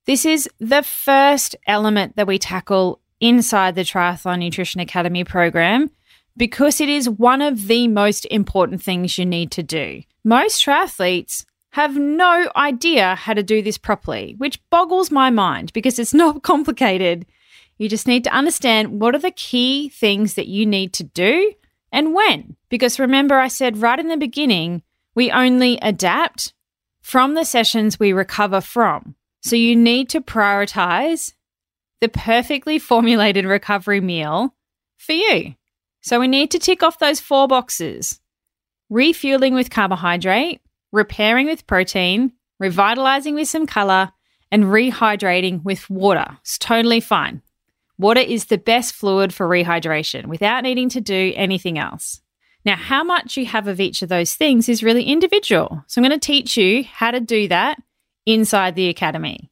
This 0.05 0.25
is 0.25 0.49
the 0.59 0.83
first 0.83 1.55
element 1.67 2.15
that 2.15 2.27
we 2.27 2.37
tackle 2.37 3.01
inside 3.19 3.75
the 3.75 3.81
Triathlon 3.81 4.39
Nutrition 4.39 4.81
Academy 4.81 5.23
program 5.23 5.89
because 6.37 6.81
it 6.81 6.89
is 6.89 7.09
one 7.09 7.41
of 7.41 7.67
the 7.67 7.87
most 7.87 8.25
important 8.25 8.81
things 8.81 9.17
you 9.17 9.25
need 9.25 9.51
to 9.51 9.63
do. 9.63 10.01
Most 10.23 10.63
triathletes 10.63 11.45
have 11.71 11.97
no 11.97 12.49
idea 12.55 13.15
how 13.15 13.33
to 13.33 13.43
do 13.43 13.61
this 13.61 13.77
properly, 13.77 14.35
which 14.37 14.61
boggles 14.69 15.11
my 15.11 15.29
mind 15.29 15.73
because 15.73 15.99
it's 15.99 16.13
not 16.23 16.43
complicated. 16.43 17.25
You 17.77 17.89
just 17.89 18.07
need 18.07 18.23
to 18.23 18.33
understand 18.33 19.01
what 19.01 19.15
are 19.15 19.19
the 19.19 19.31
key 19.31 19.89
things 19.89 20.35
that 20.35 20.47
you 20.47 20.65
need 20.65 20.93
to 20.93 21.03
do 21.03 21.53
and 21.91 22.13
when. 22.13 22.55
Because 22.69 22.99
remember, 22.99 23.35
I 23.35 23.47
said 23.49 23.81
right 23.81 23.99
in 23.99 24.07
the 24.07 24.17
beginning, 24.17 24.83
we 25.13 25.31
only 25.31 25.77
adapt 25.81 26.53
from 27.01 27.33
the 27.33 27.45
sessions 27.45 27.99
we 27.99 28.13
recover 28.13 28.61
from. 28.61 29.15
So 29.41 29.55
you 29.55 29.75
need 29.75 30.09
to 30.09 30.21
prioritize 30.21 31.33
the 32.01 32.09
perfectly 32.09 32.79
formulated 32.79 33.45
recovery 33.45 34.01
meal 34.01 34.55
for 34.97 35.13
you. 35.13 35.55
So 36.05 36.19
we 36.19 36.27
need 36.27 36.51
to 36.51 36.59
tick 36.59 36.83
off 36.83 36.99
those 36.99 37.19
four 37.19 37.47
boxes 37.47 38.19
refueling 38.91 39.55
with 39.55 39.71
carbohydrate, 39.71 40.61
repairing 40.91 41.47
with 41.47 41.65
protein, 41.65 42.31
revitalizing 42.59 43.33
with 43.33 43.47
some 43.47 43.65
color, 43.65 44.11
and 44.51 44.65
rehydrating 44.65 45.63
with 45.63 45.89
water. 45.89 46.37
It's 46.41 46.59
totally 46.59 46.99
fine. 46.99 47.41
Water 47.97 48.19
is 48.19 48.45
the 48.45 48.59
best 48.59 48.93
fluid 48.93 49.33
for 49.33 49.49
rehydration 49.49 50.27
without 50.27 50.61
needing 50.61 50.89
to 50.89 51.01
do 51.01 51.33
anything 51.35 51.79
else. 51.79 52.21
Now, 52.63 52.75
how 52.75 53.03
much 53.03 53.35
you 53.35 53.47
have 53.47 53.67
of 53.67 53.79
each 53.79 54.03
of 54.03 54.09
those 54.09 54.35
things 54.35 54.69
is 54.69 54.83
really 54.83 55.05
individual. 55.05 55.83
So, 55.87 55.99
I'm 55.99 56.07
going 56.07 56.19
to 56.19 56.23
teach 56.23 56.55
you 56.55 56.83
how 56.83 57.09
to 57.09 57.19
do 57.19 57.47
that 57.47 57.81
inside 58.27 58.75
the 58.75 58.89
academy. 58.89 59.49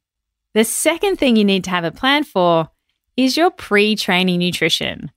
The 0.53 0.65
second 0.65 1.17
thing 1.17 1.35
you 1.35 1.45
need 1.45 1.63
to 1.63 1.71
have 1.71 1.83
a 1.83 1.91
plan 1.91 2.23
for 2.23 2.69
is 3.17 3.35
your 3.35 3.49
pre 3.49 3.95
training 3.95 4.37
nutrition. 4.37 5.09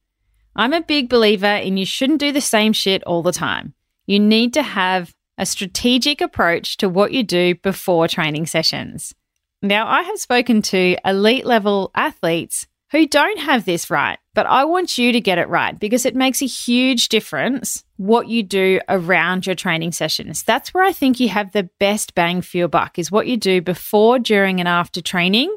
I'm 0.59 0.73
a 0.73 0.81
big 0.81 1.11
believer 1.11 1.47
in 1.47 1.77
you 1.77 1.85
shouldn't 1.85 2.19
do 2.19 2.33
the 2.33 2.41
same 2.41 2.73
shit 2.73 3.05
all 3.05 3.23
the 3.23 3.31
time. 3.31 3.75
You 4.07 4.19
need 4.19 4.55
to 4.55 4.63
have 4.63 5.15
a 5.37 5.45
strategic 5.45 6.23
approach 6.23 6.79
to 6.79 6.89
what 6.89 7.13
you 7.13 7.23
do 7.23 7.57
before 7.57 8.09
training 8.09 8.47
sessions. 8.47 9.15
Now, 9.61 9.87
I 9.87 10.01
have 10.03 10.19
spoken 10.19 10.63
to 10.63 10.97
elite 11.05 11.45
level 11.45 11.91
athletes 11.95 12.67
who 12.91 13.07
don't 13.07 13.41
have 13.41 13.67
this 13.67 13.91
right, 13.91 14.19
but 14.33 14.47
I 14.47 14.65
want 14.65 14.97
you 14.97 15.13
to 15.13 15.21
get 15.21 15.37
it 15.37 15.49
right 15.51 15.79
because 15.79 16.07
it 16.07 16.15
makes 16.15 16.41
a 16.41 16.47
huge 16.47 17.11
difference 17.11 17.85
what 17.97 18.29
you 18.29 18.43
do 18.43 18.81
around 18.89 19.45
your 19.45 19.57
training 19.57 19.93
sessions. 19.93 20.43
That's 20.43 20.73
where 20.73 20.85
I 20.85 20.93
think 20.93 21.21
you 21.21 21.29
have 21.29 21.53
the 21.53 21.69
best 21.79 22.15
bang 22.15 22.41
for 22.41 22.57
your 22.57 22.69
buck 22.69 22.99
is 22.99 23.13
what 23.13 23.27
you 23.27 23.37
do 23.37 23.61
before, 23.61 24.19
during, 24.19 24.59
and 24.59 24.69
after 24.69 25.03
training 25.03 25.55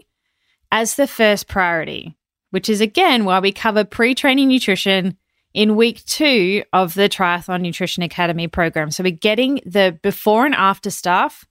as 0.71 0.95
the 0.95 1.07
first 1.07 1.47
priority 1.47 2.17
which 2.51 2.69
is 2.69 2.81
again 2.81 3.25
why 3.25 3.39
we 3.39 3.51
cover 3.51 3.83
pre 3.83 4.15
training 4.15 4.47
nutrition 4.47 5.17
in 5.53 5.75
week 5.75 6.03
two 6.05 6.63
of 6.73 6.93
the 6.93 7.09
Triathlon 7.09 7.61
Nutrition 7.61 8.03
Academy 8.03 8.47
program. 8.47 8.91
So 8.91 9.03
we're 9.03 9.11
getting 9.11 9.61
the 9.65 9.97
before 10.01 10.45
and 10.45 10.55
after 10.55 10.89
stuff 10.89 11.45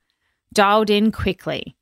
dialed 0.52 0.90
in 0.90 1.12
quickly. 1.12 1.76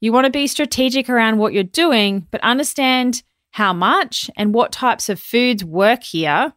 You 0.00 0.12
want 0.12 0.24
to 0.24 0.30
be 0.30 0.46
strategic 0.46 1.08
around 1.08 1.38
what 1.38 1.52
you're 1.52 1.64
doing, 1.64 2.26
but 2.30 2.40
understand 2.42 3.22
how 3.50 3.72
much 3.72 4.30
and 4.36 4.54
what 4.54 4.72
types 4.72 5.08
of 5.08 5.20
foods 5.20 5.64
work 5.64 6.02
here, 6.02 6.52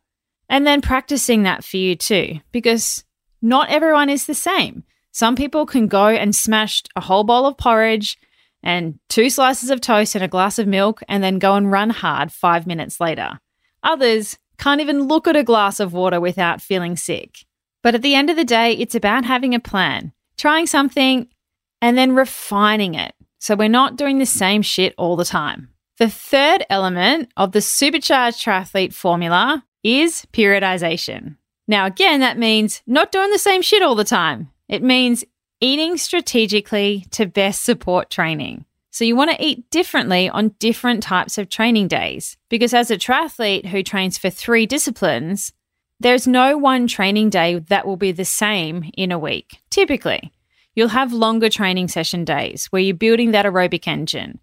and 0.50 0.65
then 0.65 0.82
practicing 0.82 1.44
that 1.44 1.63
for 1.63 1.77
you 1.77 1.96
too, 1.96 2.39
because 2.51 3.04
not 3.42 3.70
everyone 3.70 4.10
is 4.10 4.25
the 4.25 4.34
same. 4.34 4.84
Some 5.12 5.36
people 5.36 5.65
can 5.65 5.88
go 5.88 6.08
and 6.08 6.36
smash 6.36 6.84
a 6.96 7.01
whole 7.01 7.24
bowl 7.24 7.46
of 7.46 7.58
porridge 7.58 8.18
and 8.65 9.00
two 9.07 9.29
slices 9.29 9.69
of 9.69 9.79
toast 9.79 10.15
and 10.15 10.24
a 10.24 10.27
glass 10.27 10.60
of 10.60 10.67
milk, 10.67 11.01
and 11.07 11.24
then 11.24 11.39
go 11.39 11.53
and 11.53 11.72
run 11.72 11.91
hard 11.91 12.34
five 12.34 12.67
minutes 12.67 13.00
later. 13.00 13.39
Others 13.84 14.38
can't 14.57 14.81
even 14.81 15.03
look 15.03 15.27
at 15.27 15.36
a 15.36 15.43
glass 15.43 15.79
of 15.79 15.93
water 15.93 16.19
without 16.19 16.62
feeling 16.62 16.98
sick. 16.98 17.45
But 17.84 17.95
at 17.95 18.01
the 18.01 18.15
end 18.15 18.29
of 18.29 18.36
the 18.36 18.43
day, 18.43 18.74
it's 18.74 18.95
about 18.95 19.24
having 19.24 19.53
a 19.53 19.60
plan, 19.60 20.12
trying 20.38 20.65
something, 20.65 21.27
and 21.81 21.98
then 21.98 22.15
refining 22.15 22.95
it. 22.95 23.13
So 23.39 23.55
we're 23.55 23.69
not 23.69 23.95
doing 23.95 24.17
the 24.17 24.25
same 24.25 24.63
shit 24.63 24.95
all 24.98 25.15
the 25.15 25.24
time. 25.24 25.69
The 26.00 26.10
third 26.10 26.65
element 26.69 27.31
of 27.38 27.51
the 27.51 27.62
supercharged 27.62 28.43
triathlete 28.43 28.93
formula 28.93 29.63
is 29.84 30.25
periodization. 30.34 31.38
Now, 31.67 31.86
again, 31.86 32.19
that 32.22 32.39
means 32.39 32.81
not 32.88 33.12
doing 33.12 33.29
the 33.29 33.38
same 33.38 33.62
shit 33.62 33.84
all 33.84 33.95
the 33.95 34.03
time. 34.03 34.50
It 34.67 34.81
means 34.81 35.24
eating 35.65 35.98
strategically 35.98 37.07
to 37.10 37.25
best 37.25 37.63
support 37.63 38.12
training. 38.12 38.65
So, 38.91 39.03
you 39.03 39.15
want 39.15 39.31
to 39.31 39.43
eat 39.43 39.69
differently 39.72 40.29
on 40.29 40.55
different 40.60 41.01
types 41.01 41.39
of 41.39 41.50
training 41.50 41.88
days 41.88 42.38
because, 42.50 42.74
as 42.74 42.91
a 42.91 42.98
triathlete 42.98 43.65
who 43.65 43.81
trains 43.81 44.17
for 44.17 44.29
three 44.29 44.67
disciplines, 44.67 45.51
there's 46.00 46.27
no 46.27 46.55
one 46.55 46.88
training 46.88 47.31
day 47.31 47.57
that 47.57 47.88
will 47.88 47.98
be 47.98 48.12
the 48.12 48.25
same 48.25 48.91
in 48.95 49.12
a 49.12 49.19
week. 49.19 49.57
Typically, 49.72 50.31
you'll 50.75 50.89
have 50.89 51.12
longer 51.12 51.50
training 51.50 51.88
session 51.88 52.24
days 52.24 52.67
where 52.67 52.81
you're 52.81 52.95
building 52.95 53.31
that 53.31 53.45
aerobic 53.45 53.88
engine. 53.88 54.39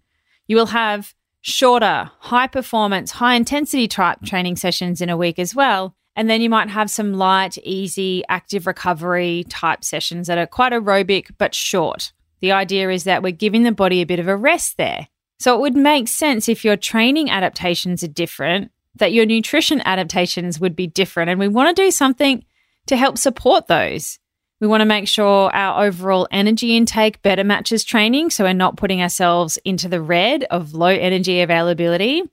You 0.47 0.57
will 0.57 0.67
have 0.67 1.15
shorter, 1.41 2.11
high 2.19 2.47
performance, 2.47 3.11
high 3.11 3.35
intensity 3.35 3.87
type 3.87 4.19
training 4.25 4.57
sessions 4.57 4.99
in 4.99 5.09
a 5.09 5.17
week 5.17 5.39
as 5.39 5.55
well. 5.55 5.95
And 6.15 6.29
then 6.29 6.41
you 6.41 6.49
might 6.49 6.69
have 6.69 6.91
some 6.91 7.13
light, 7.13 7.57
easy, 7.63 8.23
active 8.29 8.67
recovery 8.67 9.45
type 9.49 9.83
sessions 9.83 10.27
that 10.27 10.37
are 10.37 10.45
quite 10.45 10.71
aerobic 10.71 11.31
but 11.37 11.55
short. 11.55 12.13
The 12.39 12.51
idea 12.51 12.89
is 12.89 13.05
that 13.05 13.23
we're 13.23 13.31
giving 13.31 13.63
the 13.63 13.71
body 13.71 14.01
a 14.01 14.05
bit 14.05 14.19
of 14.19 14.27
a 14.27 14.35
rest 14.35 14.77
there. 14.77 15.07
So 15.39 15.55
it 15.55 15.61
would 15.61 15.75
make 15.75 16.07
sense 16.07 16.47
if 16.47 16.63
your 16.63 16.77
training 16.77 17.29
adaptations 17.29 18.03
are 18.03 18.07
different, 18.07 18.71
that 18.95 19.13
your 19.13 19.25
nutrition 19.25 19.81
adaptations 19.85 20.59
would 20.59 20.75
be 20.75 20.87
different. 20.87 21.29
And 21.29 21.39
we 21.39 21.47
want 21.47 21.75
to 21.75 21.83
do 21.83 21.89
something 21.89 22.45
to 22.87 22.97
help 22.97 23.17
support 23.17 23.67
those. 23.67 24.19
We 24.61 24.67
want 24.67 24.81
to 24.81 24.85
make 24.85 25.07
sure 25.07 25.53
our 25.53 25.85
overall 25.85 26.27
energy 26.31 26.77
intake 26.77 27.21
better 27.21 27.43
matches 27.43 27.83
training 27.83 28.29
so 28.29 28.45
we're 28.45 28.53
not 28.53 28.77
putting 28.77 29.01
ourselves 29.01 29.57
into 29.65 29.89
the 29.89 30.01
red 30.01 30.45
of 30.45 30.73
low 30.73 30.87
energy 30.87 31.41
availability. 31.41 32.23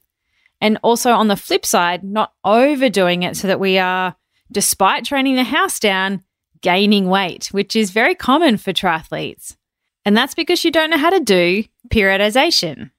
And 0.61 0.79
also 0.83 1.13
on 1.13 1.29
the 1.29 1.37
flip 1.37 1.65
side, 1.65 2.05
not 2.05 2.33
overdoing 2.45 3.23
it 3.23 3.37
so 3.37 3.49
that 3.49 3.61
we 3.61 3.79
are, 3.79 4.15
despite 4.53 5.05
training 5.05 5.37
the 5.37 5.45
house 5.45 5.81
down, 5.81 6.23
gaining 6.61 7.09
weight, 7.09 7.47
which 7.47 7.75
is 7.75 7.91
very 7.91 8.15
common 8.15 8.59
for 8.59 8.73
triathletes. 8.73 9.57
And 10.05 10.17
that's 10.17 10.35
because 10.35 10.65
you 10.65 10.71
don't 10.71 10.91
know 10.91 10.99
how 10.99 11.11
to 11.11 11.21
do 11.21 11.65
periodization. 11.89 12.91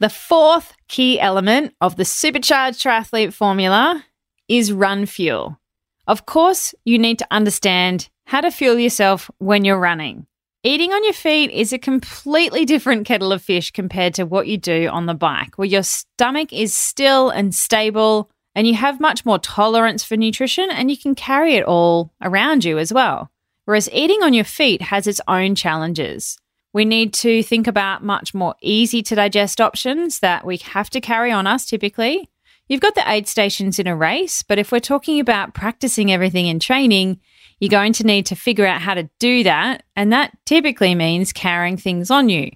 The 0.00 0.08
fourth 0.08 0.74
key 0.86 1.18
element 1.18 1.74
of 1.80 1.96
the 1.96 2.04
supercharged 2.04 2.80
triathlete 2.80 3.32
formula 3.32 4.04
is 4.48 4.72
run 4.72 5.06
fuel. 5.06 5.58
Of 6.06 6.24
course, 6.24 6.74
you 6.84 6.98
need 6.98 7.18
to 7.18 7.26
understand 7.30 8.08
how 8.24 8.40
to 8.40 8.50
fuel 8.50 8.78
yourself 8.78 9.30
when 9.38 9.64
you're 9.64 9.78
running. 9.78 10.26
Eating 10.68 10.92
on 10.92 11.02
your 11.02 11.14
feet 11.14 11.50
is 11.50 11.72
a 11.72 11.78
completely 11.78 12.66
different 12.66 13.06
kettle 13.06 13.32
of 13.32 13.40
fish 13.40 13.70
compared 13.70 14.12
to 14.12 14.24
what 14.24 14.48
you 14.48 14.58
do 14.58 14.86
on 14.88 15.06
the 15.06 15.14
bike, 15.14 15.56
where 15.56 15.64
your 15.64 15.82
stomach 15.82 16.52
is 16.52 16.76
still 16.76 17.30
and 17.30 17.54
stable 17.54 18.30
and 18.54 18.66
you 18.66 18.74
have 18.74 19.00
much 19.00 19.24
more 19.24 19.38
tolerance 19.38 20.04
for 20.04 20.14
nutrition 20.18 20.68
and 20.70 20.90
you 20.90 20.98
can 20.98 21.14
carry 21.14 21.54
it 21.54 21.64
all 21.64 22.12
around 22.20 22.66
you 22.66 22.78
as 22.78 22.92
well. 22.92 23.30
Whereas 23.64 23.88
eating 23.94 24.22
on 24.22 24.34
your 24.34 24.44
feet 24.44 24.82
has 24.82 25.06
its 25.06 25.22
own 25.26 25.54
challenges. 25.54 26.36
We 26.74 26.84
need 26.84 27.14
to 27.14 27.42
think 27.42 27.66
about 27.66 28.04
much 28.04 28.34
more 28.34 28.54
easy 28.60 29.02
to 29.04 29.14
digest 29.14 29.62
options 29.62 30.18
that 30.18 30.44
we 30.44 30.58
have 30.58 30.90
to 30.90 31.00
carry 31.00 31.32
on 31.32 31.46
us 31.46 31.64
typically. 31.64 32.28
You've 32.68 32.82
got 32.82 32.94
the 32.94 33.10
aid 33.10 33.26
stations 33.26 33.78
in 33.78 33.86
a 33.86 33.96
race, 33.96 34.42
but 34.42 34.58
if 34.58 34.70
we're 34.70 34.80
talking 34.80 35.18
about 35.18 35.54
practicing 35.54 36.12
everything 36.12 36.46
in 36.46 36.58
training, 36.60 37.20
you're 37.60 37.68
going 37.68 37.92
to 37.94 38.06
need 38.06 38.26
to 38.26 38.36
figure 38.36 38.66
out 38.66 38.80
how 38.80 38.94
to 38.94 39.08
do 39.18 39.42
that. 39.44 39.82
And 39.96 40.12
that 40.12 40.36
typically 40.46 40.94
means 40.94 41.32
carrying 41.32 41.76
things 41.76 42.10
on 42.10 42.28
you, 42.28 42.50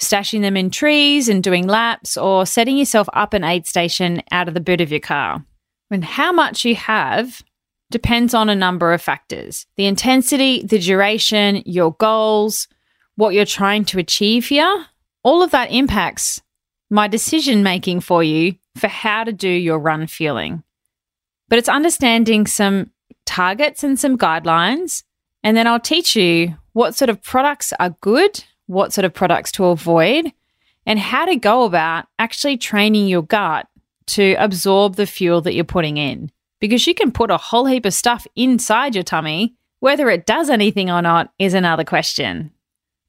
stashing 0.00 0.42
them 0.42 0.56
in 0.56 0.70
trees 0.70 1.28
and 1.28 1.42
doing 1.42 1.66
laps, 1.66 2.16
or 2.16 2.44
setting 2.46 2.76
yourself 2.76 3.08
up 3.12 3.34
an 3.34 3.44
aid 3.44 3.66
station 3.66 4.22
out 4.30 4.48
of 4.48 4.54
the 4.54 4.60
boot 4.60 4.80
of 4.80 4.90
your 4.90 5.00
car. 5.00 5.44
And 5.90 6.04
how 6.04 6.32
much 6.32 6.64
you 6.64 6.74
have 6.74 7.42
depends 7.90 8.32
on 8.34 8.48
a 8.48 8.54
number 8.54 8.92
of 8.92 9.02
factors 9.02 9.66
the 9.76 9.86
intensity, 9.86 10.62
the 10.64 10.78
duration, 10.78 11.62
your 11.66 11.92
goals, 11.94 12.66
what 13.16 13.34
you're 13.34 13.44
trying 13.44 13.84
to 13.86 13.98
achieve 13.98 14.46
here. 14.46 14.86
All 15.22 15.42
of 15.42 15.52
that 15.52 15.70
impacts 15.70 16.42
my 16.90 17.06
decision 17.08 17.62
making 17.62 18.00
for 18.00 18.24
you 18.24 18.54
for 18.76 18.88
how 18.88 19.24
to 19.24 19.32
do 19.32 19.48
your 19.48 19.78
run 19.78 20.06
fueling. 20.06 20.62
But 21.48 21.58
it's 21.58 21.68
understanding 21.68 22.46
some 22.46 22.90
targets 23.26 23.84
and 23.84 23.98
some 23.98 24.18
guidelines. 24.18 25.02
And 25.42 25.56
then 25.56 25.66
I'll 25.66 25.80
teach 25.80 26.14
you 26.16 26.56
what 26.72 26.94
sort 26.94 27.10
of 27.10 27.22
products 27.22 27.72
are 27.80 27.96
good, 28.00 28.44
what 28.66 28.92
sort 28.92 29.04
of 29.04 29.14
products 29.14 29.52
to 29.52 29.66
avoid, 29.66 30.32
and 30.86 30.98
how 30.98 31.24
to 31.24 31.36
go 31.36 31.64
about 31.64 32.06
actually 32.18 32.56
training 32.56 33.08
your 33.08 33.22
gut 33.22 33.66
to 34.06 34.34
absorb 34.34 34.96
the 34.96 35.06
fuel 35.06 35.40
that 35.42 35.54
you're 35.54 35.64
putting 35.64 35.96
in. 35.96 36.30
Because 36.60 36.86
you 36.86 36.94
can 36.94 37.12
put 37.12 37.30
a 37.30 37.36
whole 37.36 37.66
heap 37.66 37.86
of 37.86 37.94
stuff 37.94 38.26
inside 38.36 38.94
your 38.94 39.04
tummy. 39.04 39.54
Whether 39.80 40.08
it 40.10 40.26
does 40.26 40.48
anything 40.48 40.90
or 40.90 41.02
not 41.02 41.32
is 41.38 41.54
another 41.54 41.84
question. 41.84 42.52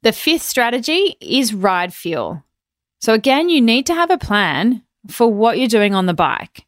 The 0.01 0.11
fifth 0.11 0.41
strategy 0.41 1.15
is 1.21 1.53
ride 1.53 1.93
fuel. 1.93 2.43
So, 2.99 3.13
again, 3.13 3.49
you 3.49 3.61
need 3.61 3.85
to 3.87 3.93
have 3.93 4.09
a 4.09 4.17
plan 4.17 4.83
for 5.07 5.31
what 5.31 5.59
you're 5.59 5.67
doing 5.67 5.93
on 5.93 6.07
the 6.07 6.13
bike. 6.13 6.65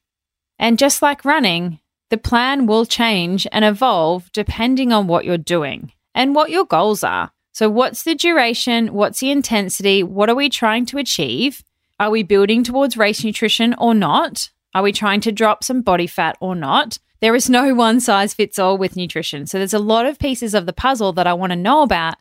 And 0.60 0.78
just 0.78 1.02
like 1.02 1.26
running, 1.26 1.80
the 2.10 2.18
plan 2.18 2.68
will 2.68 2.86
change 2.86 3.48
and 3.52 3.66
evolve 3.66 4.32
depending 4.32 4.92
on 4.94 5.08
what 5.08 5.26
you're 5.26 5.38
doing 5.38 5.92
and 6.14 6.36
what 6.36 6.50
your 6.50 6.66
goals 6.66 7.04
are. 7.04 7.32
So, 7.52 7.70
what's 7.70 8.04
the 8.04 8.16
duration? 8.16 8.94
What's 8.94 9.20
the 9.20 9.32
intensity? 9.32 10.04
What 10.04 10.30
are 10.30 10.36
we 10.36 10.50
trying 10.50 10.86
to 10.88 10.98
achieve? 10.98 11.64
Are 12.00 12.10
we 12.10 12.22
building 12.22 12.64
towards 12.64 12.98
race 12.98 13.24
nutrition 13.24 13.74
or 13.78 13.94
not? 13.94 14.50
Are 14.74 14.84
we 14.84 14.92
trying 14.92 15.22
to 15.22 15.32
drop 15.32 15.64
some 15.64 15.82
body 15.82 16.06
fat 16.06 16.38
or 16.42 16.54
not? 16.54 17.00
There 17.22 17.36
is 17.36 17.50
no 17.50 17.74
one 17.76 18.02
size 18.02 18.34
fits 18.34 18.60
all 18.60 18.78
with 18.78 18.98
nutrition. 18.98 19.46
So, 19.48 19.58
there's 19.58 19.74
a 19.74 19.80
lot 19.80 20.06
of 20.06 20.20
pieces 20.20 20.54
of 20.54 20.66
the 20.66 20.74
puzzle 20.74 21.14
that 21.14 21.28
I 21.28 21.34
want 21.34 21.52
to 21.52 21.56
know 21.56 21.82
about 21.82 22.16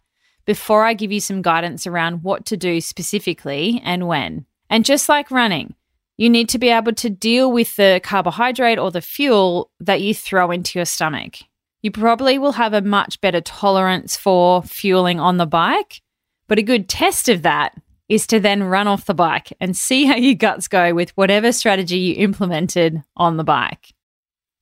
before 0.44 0.84
I 0.84 0.94
give 0.94 1.10
you 1.10 1.20
some 1.20 1.42
guidance 1.42 1.86
around 1.86 2.22
what 2.22 2.46
to 2.46 2.56
do 2.56 2.80
specifically 2.80 3.80
and 3.84 4.06
when. 4.06 4.46
And 4.70 4.84
just 4.84 5.08
like 5.08 5.30
running, 5.30 5.74
you 6.16 6.30
need 6.30 6.48
to 6.50 6.58
be 6.58 6.68
able 6.68 6.92
to 6.92 7.10
deal 7.10 7.50
with 7.50 7.76
the 7.76 8.00
carbohydrate 8.02 8.78
or 8.78 8.90
the 8.90 9.00
fuel 9.00 9.70
that 9.80 10.00
you 10.00 10.14
throw 10.14 10.50
into 10.50 10.78
your 10.78 10.86
stomach. 10.86 11.38
You 11.82 11.90
probably 11.90 12.38
will 12.38 12.52
have 12.52 12.72
a 12.72 12.80
much 12.80 13.20
better 13.20 13.40
tolerance 13.40 14.16
for 14.16 14.62
fueling 14.62 15.20
on 15.20 15.36
the 15.36 15.46
bike, 15.46 16.00
but 16.48 16.58
a 16.58 16.62
good 16.62 16.88
test 16.88 17.28
of 17.28 17.42
that 17.42 17.74
is 18.08 18.26
to 18.28 18.38
then 18.38 18.62
run 18.62 18.86
off 18.86 19.06
the 19.06 19.14
bike 19.14 19.52
and 19.60 19.76
see 19.76 20.04
how 20.04 20.16
your 20.16 20.34
guts 20.34 20.68
go 20.68 20.94
with 20.94 21.10
whatever 21.16 21.52
strategy 21.52 21.98
you 21.98 22.14
implemented 22.16 23.02
on 23.16 23.36
the 23.36 23.44
bike. 23.44 23.92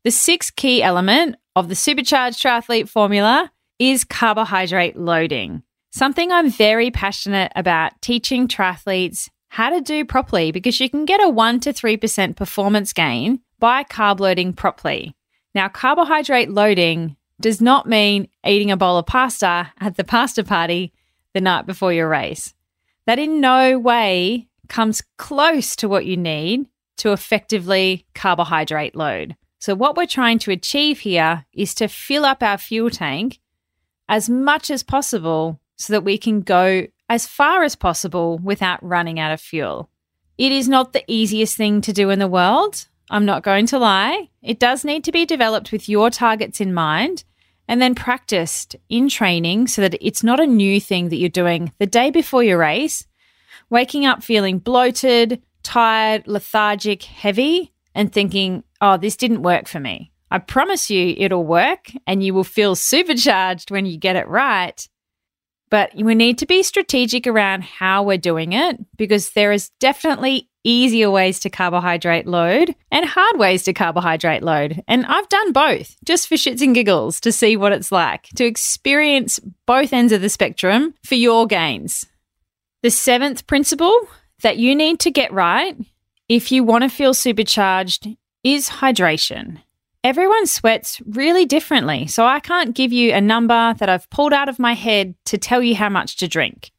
The 0.04 0.10
sixth 0.10 0.56
key 0.56 0.82
element 0.82 1.36
of 1.54 1.68
the 1.68 1.74
supercharged 1.74 2.42
triathlete 2.42 2.88
formula 2.88 3.52
is 3.78 4.04
carbohydrate 4.04 4.96
loading. 4.96 5.62
Something 5.90 6.32
I'm 6.32 6.50
very 6.50 6.90
passionate 6.90 7.52
about 7.54 8.00
teaching 8.00 8.48
triathletes 8.48 9.28
how 9.52 9.68
to 9.68 9.82
do 9.82 10.02
properly 10.02 10.50
because 10.50 10.80
you 10.80 10.88
can 10.88 11.04
get 11.04 11.22
a 11.22 11.28
1 11.28 11.60
to 11.60 11.74
3% 11.74 12.36
performance 12.36 12.94
gain 12.94 13.38
by 13.58 13.84
carb 13.84 14.18
loading 14.18 14.54
properly. 14.54 15.14
Now, 15.54 15.68
carbohydrate 15.68 16.50
loading 16.50 17.16
does 17.38 17.60
not 17.60 17.86
mean 17.86 18.28
eating 18.46 18.70
a 18.70 18.78
bowl 18.78 18.96
of 18.96 19.04
pasta 19.04 19.70
at 19.78 19.98
the 19.98 20.04
pasta 20.04 20.42
party 20.42 20.94
the 21.34 21.42
night 21.42 21.66
before 21.66 21.92
your 21.92 22.08
race. 22.08 22.54
That 23.04 23.18
in 23.18 23.42
no 23.42 23.78
way 23.78 24.48
comes 24.68 25.02
close 25.18 25.76
to 25.76 25.88
what 25.88 26.06
you 26.06 26.16
need 26.16 26.64
to 26.96 27.12
effectively 27.12 28.06
carbohydrate 28.14 28.96
load. 28.96 29.36
So, 29.58 29.74
what 29.74 29.98
we're 29.98 30.06
trying 30.06 30.38
to 30.40 30.50
achieve 30.50 31.00
here 31.00 31.44
is 31.52 31.74
to 31.74 31.88
fill 31.88 32.24
up 32.24 32.42
our 32.42 32.56
fuel 32.56 32.88
tank 32.88 33.38
as 34.08 34.30
much 34.30 34.70
as 34.70 34.82
possible 34.82 35.60
so 35.76 35.92
that 35.92 36.04
we 36.04 36.16
can 36.16 36.40
go 36.40 36.86
as 37.12 37.26
far 37.26 37.62
as 37.62 37.76
possible 37.76 38.38
without 38.38 38.82
running 38.82 39.20
out 39.20 39.30
of 39.30 39.38
fuel. 39.38 39.90
It 40.38 40.50
is 40.50 40.66
not 40.66 40.94
the 40.94 41.04
easiest 41.06 41.58
thing 41.58 41.82
to 41.82 41.92
do 41.92 42.08
in 42.08 42.18
the 42.18 42.26
world. 42.26 42.88
I'm 43.10 43.26
not 43.26 43.42
going 43.42 43.66
to 43.66 43.78
lie. 43.78 44.30
It 44.40 44.58
does 44.58 44.82
need 44.82 45.04
to 45.04 45.12
be 45.12 45.26
developed 45.26 45.72
with 45.72 45.90
your 45.90 46.08
targets 46.08 46.58
in 46.58 46.72
mind 46.72 47.24
and 47.68 47.82
then 47.82 47.94
practiced 47.94 48.76
in 48.88 49.10
training 49.10 49.66
so 49.66 49.82
that 49.82 49.94
it's 50.00 50.24
not 50.24 50.40
a 50.40 50.46
new 50.46 50.80
thing 50.80 51.10
that 51.10 51.16
you're 51.16 51.28
doing 51.28 51.70
the 51.78 51.84
day 51.84 52.10
before 52.10 52.42
your 52.42 52.56
race, 52.56 53.06
waking 53.68 54.06
up 54.06 54.22
feeling 54.22 54.58
bloated, 54.58 55.42
tired, 55.62 56.26
lethargic, 56.26 57.02
heavy, 57.02 57.74
and 57.94 58.10
thinking, 58.10 58.64
oh, 58.80 58.96
this 58.96 59.18
didn't 59.18 59.42
work 59.42 59.68
for 59.68 59.80
me. 59.80 60.12
I 60.30 60.38
promise 60.38 60.88
you 60.88 61.14
it'll 61.18 61.44
work 61.44 61.92
and 62.06 62.24
you 62.24 62.32
will 62.32 62.42
feel 62.42 62.74
supercharged 62.74 63.70
when 63.70 63.84
you 63.84 63.98
get 63.98 64.16
it 64.16 64.26
right. 64.28 64.88
But 65.72 65.94
we 65.94 66.14
need 66.14 66.36
to 66.36 66.46
be 66.46 66.62
strategic 66.62 67.26
around 67.26 67.62
how 67.62 68.02
we're 68.02 68.18
doing 68.18 68.52
it 68.52 68.78
because 68.98 69.30
there 69.30 69.52
is 69.52 69.70
definitely 69.80 70.50
easier 70.64 71.10
ways 71.10 71.40
to 71.40 71.48
carbohydrate 71.48 72.26
load 72.26 72.74
and 72.90 73.06
hard 73.06 73.38
ways 73.38 73.62
to 73.62 73.72
carbohydrate 73.72 74.42
load. 74.42 74.84
And 74.86 75.06
I've 75.06 75.30
done 75.30 75.52
both 75.52 75.96
just 76.04 76.28
for 76.28 76.34
shits 76.34 76.60
and 76.60 76.74
giggles 76.74 77.20
to 77.20 77.32
see 77.32 77.56
what 77.56 77.72
it's 77.72 77.90
like 77.90 78.24
to 78.34 78.44
experience 78.44 79.40
both 79.64 79.94
ends 79.94 80.12
of 80.12 80.20
the 80.20 80.28
spectrum 80.28 80.92
for 81.06 81.14
your 81.14 81.46
gains. 81.46 82.04
The 82.82 82.90
seventh 82.90 83.46
principle 83.46 83.98
that 84.42 84.58
you 84.58 84.76
need 84.76 85.00
to 85.00 85.10
get 85.10 85.32
right 85.32 85.74
if 86.28 86.52
you 86.52 86.64
want 86.64 86.84
to 86.84 86.90
feel 86.90 87.14
supercharged 87.14 88.08
is 88.44 88.68
hydration. 88.68 89.62
Everyone 90.04 90.46
sweats 90.48 91.00
really 91.06 91.46
differently, 91.46 92.08
so 92.08 92.26
I 92.26 92.40
can't 92.40 92.74
give 92.74 92.92
you 92.92 93.12
a 93.12 93.20
number 93.20 93.74
that 93.74 93.88
I've 93.88 94.10
pulled 94.10 94.32
out 94.32 94.48
of 94.48 94.58
my 94.58 94.72
head 94.72 95.14
to 95.26 95.38
tell 95.38 95.62
you 95.62 95.76
how 95.76 95.88
much 95.88 96.16
to 96.16 96.26
drink. 96.26 96.72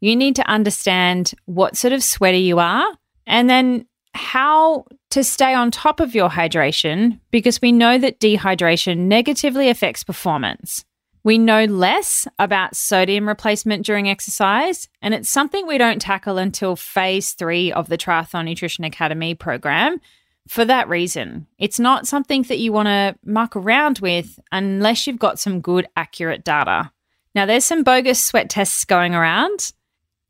You 0.00 0.14
need 0.14 0.36
to 0.36 0.48
understand 0.48 1.34
what 1.46 1.76
sort 1.76 1.92
of 1.92 2.02
sweater 2.02 2.38
you 2.38 2.60
are 2.60 2.86
and 3.26 3.50
then 3.50 3.86
how 4.14 4.84
to 5.10 5.24
stay 5.24 5.52
on 5.52 5.72
top 5.72 5.98
of 5.98 6.14
your 6.14 6.28
hydration 6.28 7.18
because 7.32 7.60
we 7.60 7.72
know 7.72 7.98
that 7.98 8.20
dehydration 8.20 8.98
negatively 8.98 9.68
affects 9.68 10.04
performance. 10.04 10.84
We 11.22 11.38
know 11.38 11.64
less 11.64 12.26
about 12.38 12.76
sodium 12.76 13.28
replacement 13.28 13.84
during 13.84 14.08
exercise, 14.08 14.88
and 15.02 15.12
it's 15.12 15.28
something 15.28 15.66
we 15.66 15.76
don't 15.76 16.00
tackle 16.00 16.38
until 16.38 16.76
phase 16.76 17.32
three 17.32 17.72
of 17.72 17.88
the 17.88 17.98
Triathlon 17.98 18.46
Nutrition 18.46 18.84
Academy 18.84 19.34
program, 19.34 20.00
for 20.48 20.64
that 20.64 20.88
reason. 20.88 21.46
It's 21.58 21.78
not 21.78 22.06
something 22.06 22.42
that 22.44 22.58
you 22.58 22.72
want 22.72 22.86
to 22.86 23.16
muck 23.24 23.56
around 23.56 23.98
with 24.00 24.38
unless 24.50 25.06
you've 25.06 25.18
got 25.18 25.38
some 25.38 25.60
good, 25.60 25.86
accurate 25.96 26.44
data. 26.44 26.90
Now, 27.34 27.46
there's 27.46 27.64
some 27.64 27.84
bogus 27.84 28.24
sweat 28.24 28.50
tests 28.50 28.84
going 28.84 29.14
around. 29.14 29.72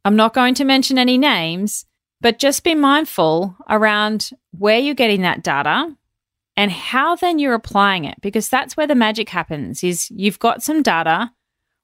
I'm 0.04 0.16
not 0.16 0.34
going 0.34 0.54
to 0.54 0.64
mention 0.64 0.98
any 0.98 1.16
names, 1.16 1.86
but 2.20 2.38
just 2.38 2.64
be 2.64 2.74
mindful 2.74 3.56
around 3.68 4.30
where 4.50 4.78
you're 4.78 4.94
getting 4.94 5.22
that 5.22 5.42
data 5.42 5.96
and 6.56 6.70
how 6.70 7.16
then 7.16 7.38
you're 7.38 7.54
applying 7.54 8.04
it 8.04 8.20
because 8.20 8.48
that's 8.48 8.76
where 8.76 8.86
the 8.86 8.94
magic 8.94 9.30
happens 9.30 9.82
is 9.82 10.10
you've 10.10 10.38
got 10.38 10.62
some 10.62 10.82
data 10.82 11.32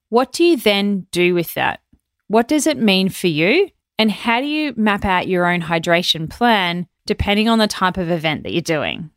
what 0.09 0.31
do 0.31 0.43
you 0.43 0.57
then 0.57 1.07
do 1.11 1.33
with 1.33 1.53
that 1.55 1.79
what 2.27 2.47
does 2.47 2.67
it 2.67 2.77
mean 2.77 3.09
for 3.09 3.27
you 3.27 3.69
and 3.97 4.11
how 4.11 4.39
do 4.39 4.45
you 4.45 4.73
map 4.77 5.03
out 5.03 5.27
your 5.27 5.45
own 5.45 5.61
hydration 5.61 6.29
plan 6.29 6.87
depending 7.07 7.49
on 7.49 7.57
the 7.57 7.67
type 7.67 7.97
of 7.97 8.11
event 8.11 8.43
that 8.43 8.53
you're 8.53 8.61
doing. 8.61 9.09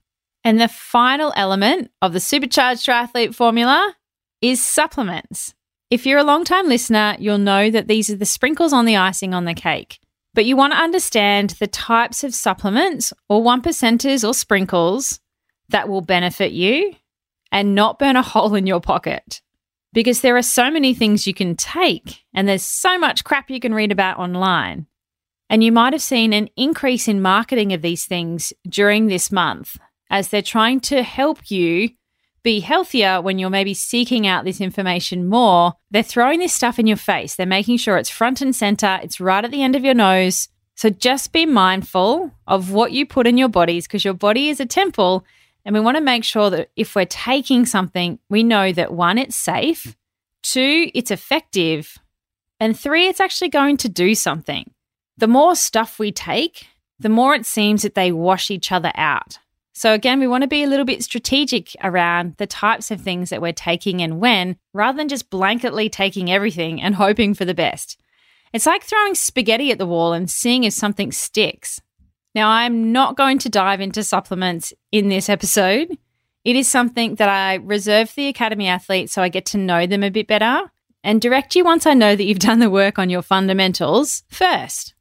And 0.43 0.59
the 0.59 0.69
final 0.69 1.33
element 1.37 1.91
of 2.01 2.15
the 2.15 2.21
supercharged 2.21 2.87
triathlete 2.87 3.35
formula 3.35 3.95
is 4.41 4.63
supplements. 4.63 5.55
If 5.91 6.07
you're 6.07 6.19
a 6.19 6.25
long-time 6.25 6.69
listener, 6.69 7.17
you'll 7.19 7.39
know 7.39 7.71
that 7.71 7.89
these 7.89 8.09
are 8.11 8.17
the 8.17 8.25
sprinkles 8.25 8.73
on 8.73 8.87
the 8.87 8.97
icing 8.97 9.35
on 9.35 9.45
the 9.45 9.55
cake. 9.55 9.99
But 10.33 10.45
you 10.45 10.57
want 10.57 10.73
to 10.73 10.79
understand 10.79 11.51
the 11.59 11.67
types 11.67 12.23
of 12.23 12.35
supplements 12.35 13.13
or 13.29 13.43
one 13.43 13.61
percenters 13.61 14.27
or 14.27 14.33
sprinkles 14.33 15.21
that 15.69 15.89
will 15.89 16.01
benefit 16.01 16.53
you 16.53 16.95
and 17.51 17.75
not 17.75 17.99
burn 17.99 18.17
a 18.17 18.23
hole 18.33 18.55
in 18.55 18.67
your 18.67 18.81
pocket. 18.81 19.41
Because 19.93 20.21
there 20.21 20.37
are 20.37 20.43
so 20.43 20.71
many 20.71 20.95
things 20.95 21.27
you 21.27 21.35
can 21.35 21.57
take, 21.57 22.25
and 22.33 22.47
there's 22.47 22.63
so 22.63 22.97
much 22.97 23.25
crap 23.25 23.51
you 23.51 23.59
can 23.59 23.75
read 23.75 23.91
about 23.91 24.19
online. 24.19 24.87
And 25.51 25.65
you 25.65 25.73
might 25.73 25.93
have 25.93 26.01
seen 26.01 26.33
an 26.33 26.49
increase 26.57 27.09
in 27.09 27.21
marketing 27.21 27.73
of 27.73 27.83
these 27.83 28.05
things 28.05 28.53
during 28.69 29.09
this 29.09 29.33
month 29.33 29.77
as 30.09 30.29
they're 30.29 30.43
trying 30.43 30.79
to 30.81 31.03
help 31.03 31.51
you 31.51 31.91
be 32.45 32.61
healthier 32.61 33.21
when 33.21 33.39
you're 33.39 33.51
maybe 33.51 33.75
seeking 33.75 34.29
out 34.29 34.45
this 34.45 34.61
information 34.61 35.29
more. 35.29 35.75
They're 35.91 36.05
throwing 36.05 36.39
this 36.39 36.55
stuff 36.55 36.79
in 36.79 36.87
your 36.87 36.97
face. 36.97 37.35
They're 37.35 37.47
making 37.47 37.79
sure 37.79 37.97
it's 37.97 38.09
front 38.09 38.41
and 38.41 38.55
center, 38.55 39.01
it's 39.03 39.21
right 39.21 39.45
at 39.45 39.51
the 39.51 39.63
end 39.63 39.75
of 39.75 39.85
your 39.85 39.93
nose. 39.93 40.49
So 40.77 40.89
just 40.89 41.33
be 41.33 41.47
mindful 41.47 42.31
of 42.47 42.71
what 42.71 42.93
you 42.93 43.05
put 43.05 43.27
in 43.27 43.37
your 43.37 43.49
bodies 43.49 43.87
because 43.87 44.05
your 44.05 44.15
body 44.15 44.51
is 44.51 44.61
a 44.61 44.67
temple. 44.67 45.27
And 45.65 45.75
we 45.75 45.81
want 45.81 45.97
to 45.97 46.03
make 46.03 46.25
sure 46.25 46.49
that 46.51 46.71
if 46.77 46.95
we're 46.95 47.05
taking 47.05 47.67
something, 47.67 48.21
we 48.31 48.45
know 48.45 48.73
that 48.73 48.93
one, 48.93 49.19
it's 49.19 49.37
safe, 49.37 49.97
two, 50.43 50.91
it's 50.95 51.11
effective, 51.11 51.99
and 52.61 52.79
three, 52.79 53.09
it's 53.09 53.21
actually 53.21 53.51
going 53.51 53.77
to 53.79 53.89
do 53.89 54.15
something 54.15 54.71
the 55.21 55.29
more 55.29 55.55
stuff 55.55 55.99
we 55.99 56.11
take, 56.11 56.67
the 56.99 57.09
more 57.09 57.35
it 57.35 57.47
seems 57.47 57.83
that 57.83 57.95
they 57.95 58.11
wash 58.11 58.51
each 58.51 58.73
other 58.73 58.91
out. 58.95 59.39
So, 59.73 59.93
again, 59.93 60.19
we 60.19 60.27
want 60.27 60.43
to 60.43 60.49
be 60.49 60.63
a 60.63 60.67
little 60.67 60.85
bit 60.85 61.03
strategic 61.03 61.75
around 61.83 62.35
the 62.39 62.47
types 62.47 62.91
of 62.91 63.01
things 63.01 63.31
that 63.31 63.41
we're 63.41 63.53
taking 63.53 64.03
and 64.03 64.19
when, 64.19 64.57
rather 64.75 64.97
than 64.97 65.09
just 65.09 65.31
blanketly 65.31 65.91
taking 65.91 66.31
everything 66.31 66.83
and 66.83 66.97
hoping 66.97 67.35
for 67.35 67.45
the 67.45 67.55
best. 67.55 67.99
It's 68.53 68.67
like 68.67 68.83
throwing 68.83 69.15
spaghetti 69.15 69.71
at 69.71 69.79
the 69.79 69.87
wall 69.87 70.13
and 70.13 70.31
seeing 70.31 70.65
if 70.65 70.73
something 70.73 71.13
sticks. 71.13 71.81
Now, 72.35 72.49
I'm 72.49 72.93
not 72.93 73.17
going 73.17 73.39
to 73.41 73.49
dive 73.49 73.81
into 73.81 74.03
supplements 74.03 74.73
in 74.91 75.09
this 75.09 75.29
episode. 75.29 75.97
It 76.45 76.57
is 76.57 76.67
something 76.67 77.17
that 77.17 77.29
I 77.29 77.55
reserve 77.57 78.11
for 78.11 78.17
the 78.17 78.29
Academy 78.29 78.69
athletes 78.69 79.13
so 79.13 79.23
I 79.23 79.29
get 79.29 79.47
to 79.47 79.59
know 79.59 79.87
them 79.87 80.03
a 80.03 80.11
bit 80.11 80.27
better 80.27 80.71
and 81.05 81.21
direct 81.21 81.55
you 81.55 81.65
once 81.65 81.87
I 81.87 81.95
know 81.95 82.17
that 82.17 82.25
you've 82.25 82.39
done 82.39 82.59
the 82.59 82.71
work 82.71 82.99
on 82.99 83.11
your 83.11 83.23
fundamentals 83.23 84.25
first 84.29 84.95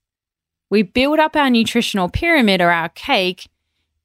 we 0.70 0.84
build 0.84 1.20
up 1.20 1.36
our 1.36 1.50
nutritional 1.50 2.10
pyramid 2.10 2.62
or 2.62 2.70
our 2.70 2.90
cake 2.90 3.50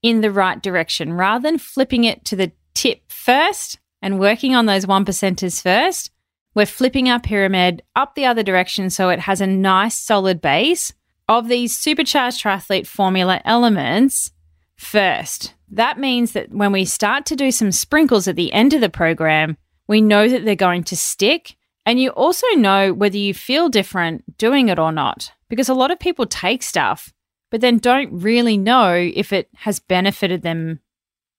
in 0.03 0.21
the 0.21 0.31
right 0.31 0.63
direction 0.63 1.13
rather 1.13 1.43
than 1.43 1.59
flipping 1.59 2.05
it 2.05 2.25
to 2.27 2.37
the 2.37 2.53
tip 2.75 3.11
first 3.11 3.79
and 4.03 4.19
working 4.19 4.55
on 4.55 4.67
those 4.67 4.87
one 4.87 5.05
percenters 5.05 5.63
first. 5.63 6.11
We're 6.55 6.67
flipping 6.67 7.09
our 7.09 7.21
pyramid 7.21 7.83
up 7.97 8.15
the 8.15 8.27
other 8.27 8.43
direction 8.43 8.91
so 8.91 9.09
it 9.09 9.21
has 9.21 9.41
a 9.41 9.47
nice 9.47 9.97
solid 9.97 10.41
base 10.41 10.93
of 11.29 11.49
these 11.49 11.77
supercharged 11.77 12.43
triathlete 12.43 12.87
formula 12.87 13.41
elements 13.45 14.31
first. 14.77 15.55
That 15.71 15.99
means 15.99 16.33
that 16.33 16.53
when 16.53 16.71
we 16.71 16.85
start 16.85 17.27
to 17.27 17.37
do 17.37 17.51
some 17.51 17.73
sprinkles 17.73 18.29
at 18.29 18.37
the 18.37 18.53
end 18.53 18.75
of 18.75 18.81
the 18.81 18.91
program, 18.91 19.57
we 19.89 20.01
know 20.01 20.29
that 20.29 20.45
they're 20.45 20.55
going 20.55 20.85
to 20.85 20.97
stick 20.97 21.57
And 21.87 22.01
you 22.01 22.11
also 22.11 22.47
know 22.57 22.93
whether 22.93 23.17
you 23.17 23.35
feel 23.35 23.69
different 23.69 24.39
doing 24.39 24.69
it 24.69 24.79
or 24.79 24.93
not, 24.93 25.33
because 25.49 25.69
a 25.69 25.75
lot 25.75 25.91
of 25.91 25.99
people 25.99 26.27
take 26.27 26.63
stuff, 26.63 27.13
but 27.51 27.61
then 27.61 27.79
don't 27.79 28.11
really 28.13 28.57
know 28.57 28.95
if 28.95 29.33
it 29.33 29.49
has 29.57 29.81
benefited 29.81 30.43
them 30.43 30.81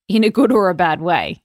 in 0.08 0.24
a 0.24 0.30
good 0.30 0.52
or 0.52 0.70
a 0.70 0.76
bad 0.76 1.02
way. 1.02 1.44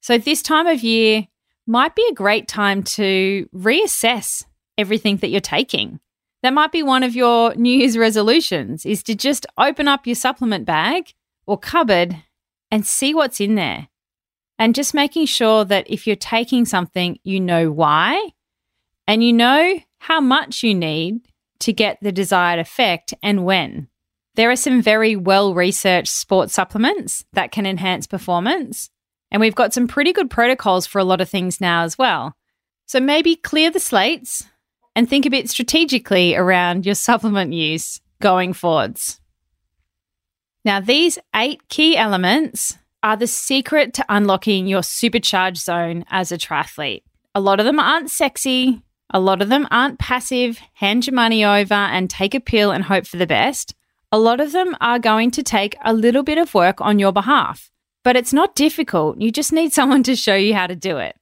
So, 0.00 0.18
this 0.18 0.42
time 0.42 0.66
of 0.66 0.82
year 0.82 1.28
might 1.66 1.94
be 1.94 2.06
a 2.10 2.14
great 2.14 2.48
time 2.48 2.82
to 2.82 3.48
reassess 3.54 4.44
everything 4.78 5.18
that 5.18 5.28
you're 5.28 5.40
taking. 5.40 6.00
That 6.42 6.54
might 6.54 6.72
be 6.72 6.82
one 6.82 7.04
of 7.04 7.14
your 7.14 7.54
New 7.54 7.72
Year's 7.78 7.96
resolutions 7.96 8.84
is 8.84 9.02
to 9.04 9.14
just 9.14 9.46
open 9.58 9.86
up 9.86 10.06
your 10.06 10.16
supplement 10.16 10.64
bag 10.64 11.14
or 11.46 11.56
cupboard 11.56 12.16
and 12.70 12.84
see 12.84 13.14
what's 13.14 13.40
in 13.40 13.54
there. 13.54 13.88
And 14.58 14.74
just 14.74 14.94
making 14.94 15.26
sure 15.26 15.64
that 15.64 15.90
if 15.90 16.06
you're 16.06 16.16
taking 16.16 16.64
something, 16.64 17.18
you 17.24 17.40
know 17.40 17.70
why 17.70 18.30
and 19.06 19.22
you 19.24 19.32
know 19.32 19.80
how 19.98 20.20
much 20.20 20.62
you 20.62 20.74
need 20.74 21.20
to 21.60 21.72
get 21.72 21.98
the 22.00 22.12
desired 22.12 22.58
effect 22.58 23.14
and 23.22 23.44
when. 23.44 23.88
There 24.34 24.50
are 24.50 24.56
some 24.56 24.82
very 24.82 25.16
well 25.16 25.54
researched 25.54 26.12
sports 26.12 26.54
supplements 26.54 27.24
that 27.32 27.52
can 27.52 27.66
enhance 27.66 28.06
performance. 28.06 28.90
And 29.30 29.40
we've 29.40 29.54
got 29.54 29.72
some 29.72 29.88
pretty 29.88 30.12
good 30.12 30.30
protocols 30.30 30.86
for 30.86 30.98
a 30.98 31.04
lot 31.04 31.20
of 31.20 31.28
things 31.28 31.60
now 31.60 31.84
as 31.84 31.96
well. 31.96 32.36
So 32.86 33.00
maybe 33.00 33.36
clear 33.36 33.70
the 33.70 33.80
slates 33.80 34.44
and 34.94 35.08
think 35.08 35.24
a 35.24 35.30
bit 35.30 35.48
strategically 35.48 36.34
around 36.34 36.84
your 36.84 36.94
supplement 36.94 37.52
use 37.52 38.00
going 38.20 38.52
forwards. 38.52 39.20
Now, 40.64 40.80
these 40.80 41.18
eight 41.34 41.68
key 41.68 41.96
elements 41.96 42.78
are 43.02 43.16
the 43.16 43.26
secret 43.26 43.94
to 43.94 44.04
unlocking 44.08 44.66
your 44.66 44.82
supercharged 44.82 45.62
zone 45.62 46.04
as 46.08 46.30
a 46.30 46.38
triathlete. 46.38 47.02
A 47.34 47.40
lot 47.40 47.60
of 47.60 47.66
them 47.66 47.80
aren't 47.80 48.10
sexy, 48.10 48.82
a 49.10 49.20
lot 49.20 49.42
of 49.42 49.48
them 49.48 49.66
aren't 49.70 49.98
passive, 49.98 50.58
hand 50.74 51.06
your 51.06 51.14
money 51.14 51.44
over 51.44 51.74
and 51.74 52.08
take 52.08 52.34
a 52.34 52.40
pill 52.40 52.70
and 52.70 52.84
hope 52.84 53.06
for 53.06 53.16
the 53.16 53.26
best. 53.26 53.74
A 54.10 54.18
lot 54.18 54.40
of 54.40 54.52
them 54.52 54.76
are 54.80 54.98
going 54.98 55.30
to 55.32 55.42
take 55.42 55.76
a 55.84 55.92
little 55.92 56.22
bit 56.22 56.38
of 56.38 56.54
work 56.54 56.80
on 56.80 56.98
your 56.98 57.12
behalf, 57.12 57.70
but 58.04 58.16
it's 58.16 58.32
not 58.32 58.54
difficult. 58.54 59.20
You 59.20 59.30
just 59.30 59.52
need 59.52 59.72
someone 59.72 60.02
to 60.04 60.16
show 60.16 60.34
you 60.34 60.54
how 60.54 60.66
to 60.66 60.76
do 60.76 60.98
it. 60.98 61.16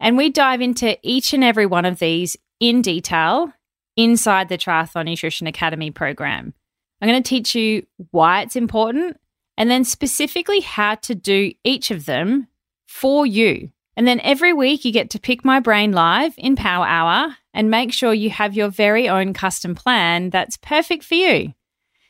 And 0.00 0.16
we 0.16 0.30
dive 0.30 0.60
into 0.60 0.98
each 1.02 1.32
and 1.32 1.44
every 1.44 1.66
one 1.66 1.84
of 1.84 1.98
these 1.98 2.36
in 2.58 2.82
detail 2.82 3.52
inside 3.96 4.48
the 4.48 4.58
Triathlon 4.58 5.04
Nutrition 5.04 5.46
Academy 5.46 5.90
program. 5.90 6.54
I'm 7.00 7.08
going 7.08 7.22
to 7.22 7.28
teach 7.28 7.54
you 7.54 7.86
why 8.10 8.42
it's 8.42 8.56
important 8.56 9.16
and 9.62 9.70
then 9.70 9.84
specifically 9.84 10.58
how 10.58 10.96
to 10.96 11.14
do 11.14 11.52
each 11.62 11.92
of 11.92 12.04
them 12.04 12.48
for 12.88 13.24
you. 13.24 13.70
And 13.96 14.08
then 14.08 14.18
every 14.24 14.52
week 14.52 14.84
you 14.84 14.90
get 14.90 15.10
to 15.10 15.20
pick 15.20 15.44
my 15.44 15.60
brain 15.60 15.92
live 15.92 16.34
in 16.36 16.56
Power 16.56 16.84
Hour 16.84 17.36
and 17.54 17.70
make 17.70 17.92
sure 17.92 18.12
you 18.12 18.28
have 18.30 18.56
your 18.56 18.70
very 18.70 19.08
own 19.08 19.32
custom 19.32 19.76
plan 19.76 20.30
that's 20.30 20.56
perfect 20.56 21.04
for 21.04 21.14
you. 21.14 21.54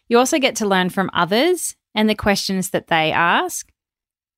You 0.08 0.16
also 0.16 0.38
get 0.38 0.56
to 0.56 0.66
learn 0.66 0.88
from 0.88 1.10
others 1.12 1.76
and 1.94 2.08
the 2.08 2.14
questions 2.14 2.70
that 2.70 2.86
they 2.86 3.12
ask 3.12 3.70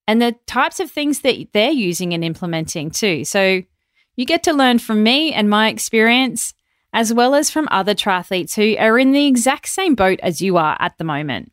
and 0.08 0.20
the 0.20 0.34
types 0.48 0.80
of 0.80 0.90
things 0.90 1.20
that 1.20 1.36
they're 1.52 1.70
using 1.70 2.14
and 2.14 2.24
implementing 2.24 2.90
too. 2.90 3.24
So 3.24 3.62
you 4.16 4.26
get 4.26 4.42
to 4.42 4.52
learn 4.52 4.80
from 4.80 5.04
me 5.04 5.32
and 5.32 5.48
my 5.48 5.68
experience, 5.68 6.52
as 6.92 7.14
well 7.14 7.36
as 7.36 7.48
from 7.48 7.68
other 7.70 7.94
triathletes 7.94 8.56
who 8.56 8.76
are 8.76 8.98
in 8.98 9.12
the 9.12 9.28
exact 9.28 9.68
same 9.68 9.94
boat 9.94 10.18
as 10.20 10.42
you 10.42 10.56
are 10.56 10.76
at 10.80 10.98
the 10.98 11.04
moment. 11.04 11.52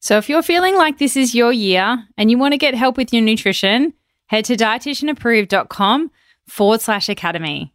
So 0.00 0.16
if 0.16 0.30
you're 0.30 0.42
feeling 0.42 0.76
like 0.76 0.98
this 0.98 1.14
is 1.14 1.34
your 1.34 1.52
year 1.52 2.04
and 2.16 2.30
you 2.30 2.38
want 2.38 2.52
to 2.52 2.58
get 2.58 2.74
help 2.74 2.96
with 2.96 3.12
your 3.12 3.22
nutrition, 3.22 3.92
head 4.26 4.46
to 4.46 4.56
dietitianapproved.com 4.56 6.10
forward 6.48 6.80
slash 6.80 7.10
academy. 7.10 7.74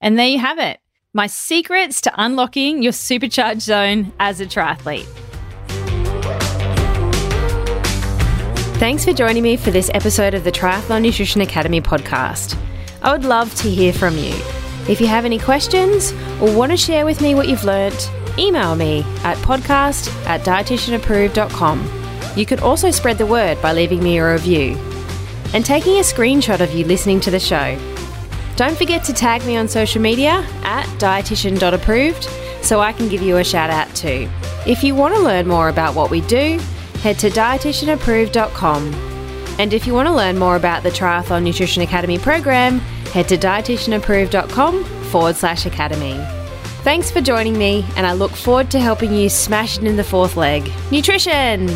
And 0.00 0.16
there 0.16 0.28
you 0.28 0.38
have 0.38 0.58
it 0.58 0.78
my 1.16 1.26
secrets 1.28 2.00
to 2.00 2.12
unlocking 2.16 2.82
your 2.82 2.92
supercharged 2.92 3.62
zone 3.62 4.12
as 4.18 4.40
a 4.40 4.46
triathlete. 4.46 5.06
Thanks 8.78 9.04
for 9.04 9.12
joining 9.12 9.44
me 9.44 9.56
for 9.56 9.70
this 9.70 9.90
episode 9.94 10.34
of 10.34 10.42
the 10.42 10.50
Triathlon 10.50 11.02
Nutrition 11.02 11.40
Academy 11.40 11.80
podcast. 11.80 12.58
I 13.00 13.12
would 13.12 13.24
love 13.24 13.54
to 13.56 13.70
hear 13.70 13.92
from 13.92 14.18
you. 14.18 14.34
If 14.88 15.00
you 15.00 15.06
have 15.06 15.24
any 15.24 15.38
questions 15.38 16.12
or 16.40 16.52
want 16.52 16.72
to 16.72 16.76
share 16.76 17.04
with 17.04 17.20
me 17.20 17.36
what 17.36 17.48
you've 17.48 17.64
learnt, 17.64 18.10
email 18.38 18.74
me 18.74 19.02
at 19.22 19.36
podcast 19.38 20.08
at 20.26 20.42
dietitianapproved.com. 20.42 22.36
You 22.36 22.46
can 22.46 22.58
also 22.60 22.90
spread 22.90 23.18
the 23.18 23.26
word 23.26 23.60
by 23.62 23.72
leaving 23.72 24.02
me 24.02 24.18
a 24.18 24.32
review 24.32 24.76
and 25.52 25.64
taking 25.64 25.98
a 25.98 26.00
screenshot 26.00 26.60
of 26.60 26.72
you 26.72 26.84
listening 26.84 27.20
to 27.20 27.30
the 27.30 27.38
show. 27.38 27.78
Don't 28.56 28.76
forget 28.76 29.04
to 29.04 29.12
tag 29.12 29.44
me 29.46 29.56
on 29.56 29.68
social 29.68 30.00
media 30.00 30.46
at 30.62 30.86
dietitian.approved 30.98 32.24
so 32.64 32.80
I 32.80 32.92
can 32.92 33.08
give 33.08 33.22
you 33.22 33.36
a 33.36 33.44
shout 33.44 33.70
out 33.70 33.94
too. 33.94 34.28
If 34.66 34.82
you 34.82 34.94
want 34.94 35.14
to 35.14 35.20
learn 35.20 35.46
more 35.46 35.68
about 35.68 35.94
what 35.94 36.10
we 36.10 36.20
do, 36.22 36.58
head 37.02 37.18
to 37.20 37.30
dietitianapproved.com. 37.30 38.94
And 39.58 39.72
if 39.72 39.86
you 39.86 39.94
want 39.94 40.08
to 40.08 40.14
learn 40.14 40.38
more 40.38 40.56
about 40.56 40.82
the 40.82 40.90
Triathlon 40.90 41.44
Nutrition 41.44 41.82
Academy 41.82 42.18
program, 42.18 42.78
head 43.12 43.28
to 43.28 43.36
dietitianapproved.com 43.36 44.84
forward 44.84 45.36
slash 45.36 45.66
academy. 45.66 46.18
Thanks 46.84 47.10
for 47.10 47.22
joining 47.22 47.56
me, 47.56 47.82
and 47.96 48.06
I 48.06 48.12
look 48.12 48.32
forward 48.32 48.70
to 48.72 48.78
helping 48.78 49.14
you 49.14 49.30
smash 49.30 49.78
it 49.78 49.84
in 49.84 49.96
the 49.96 50.04
fourth 50.04 50.36
leg 50.36 50.70
nutrition! 50.92 51.66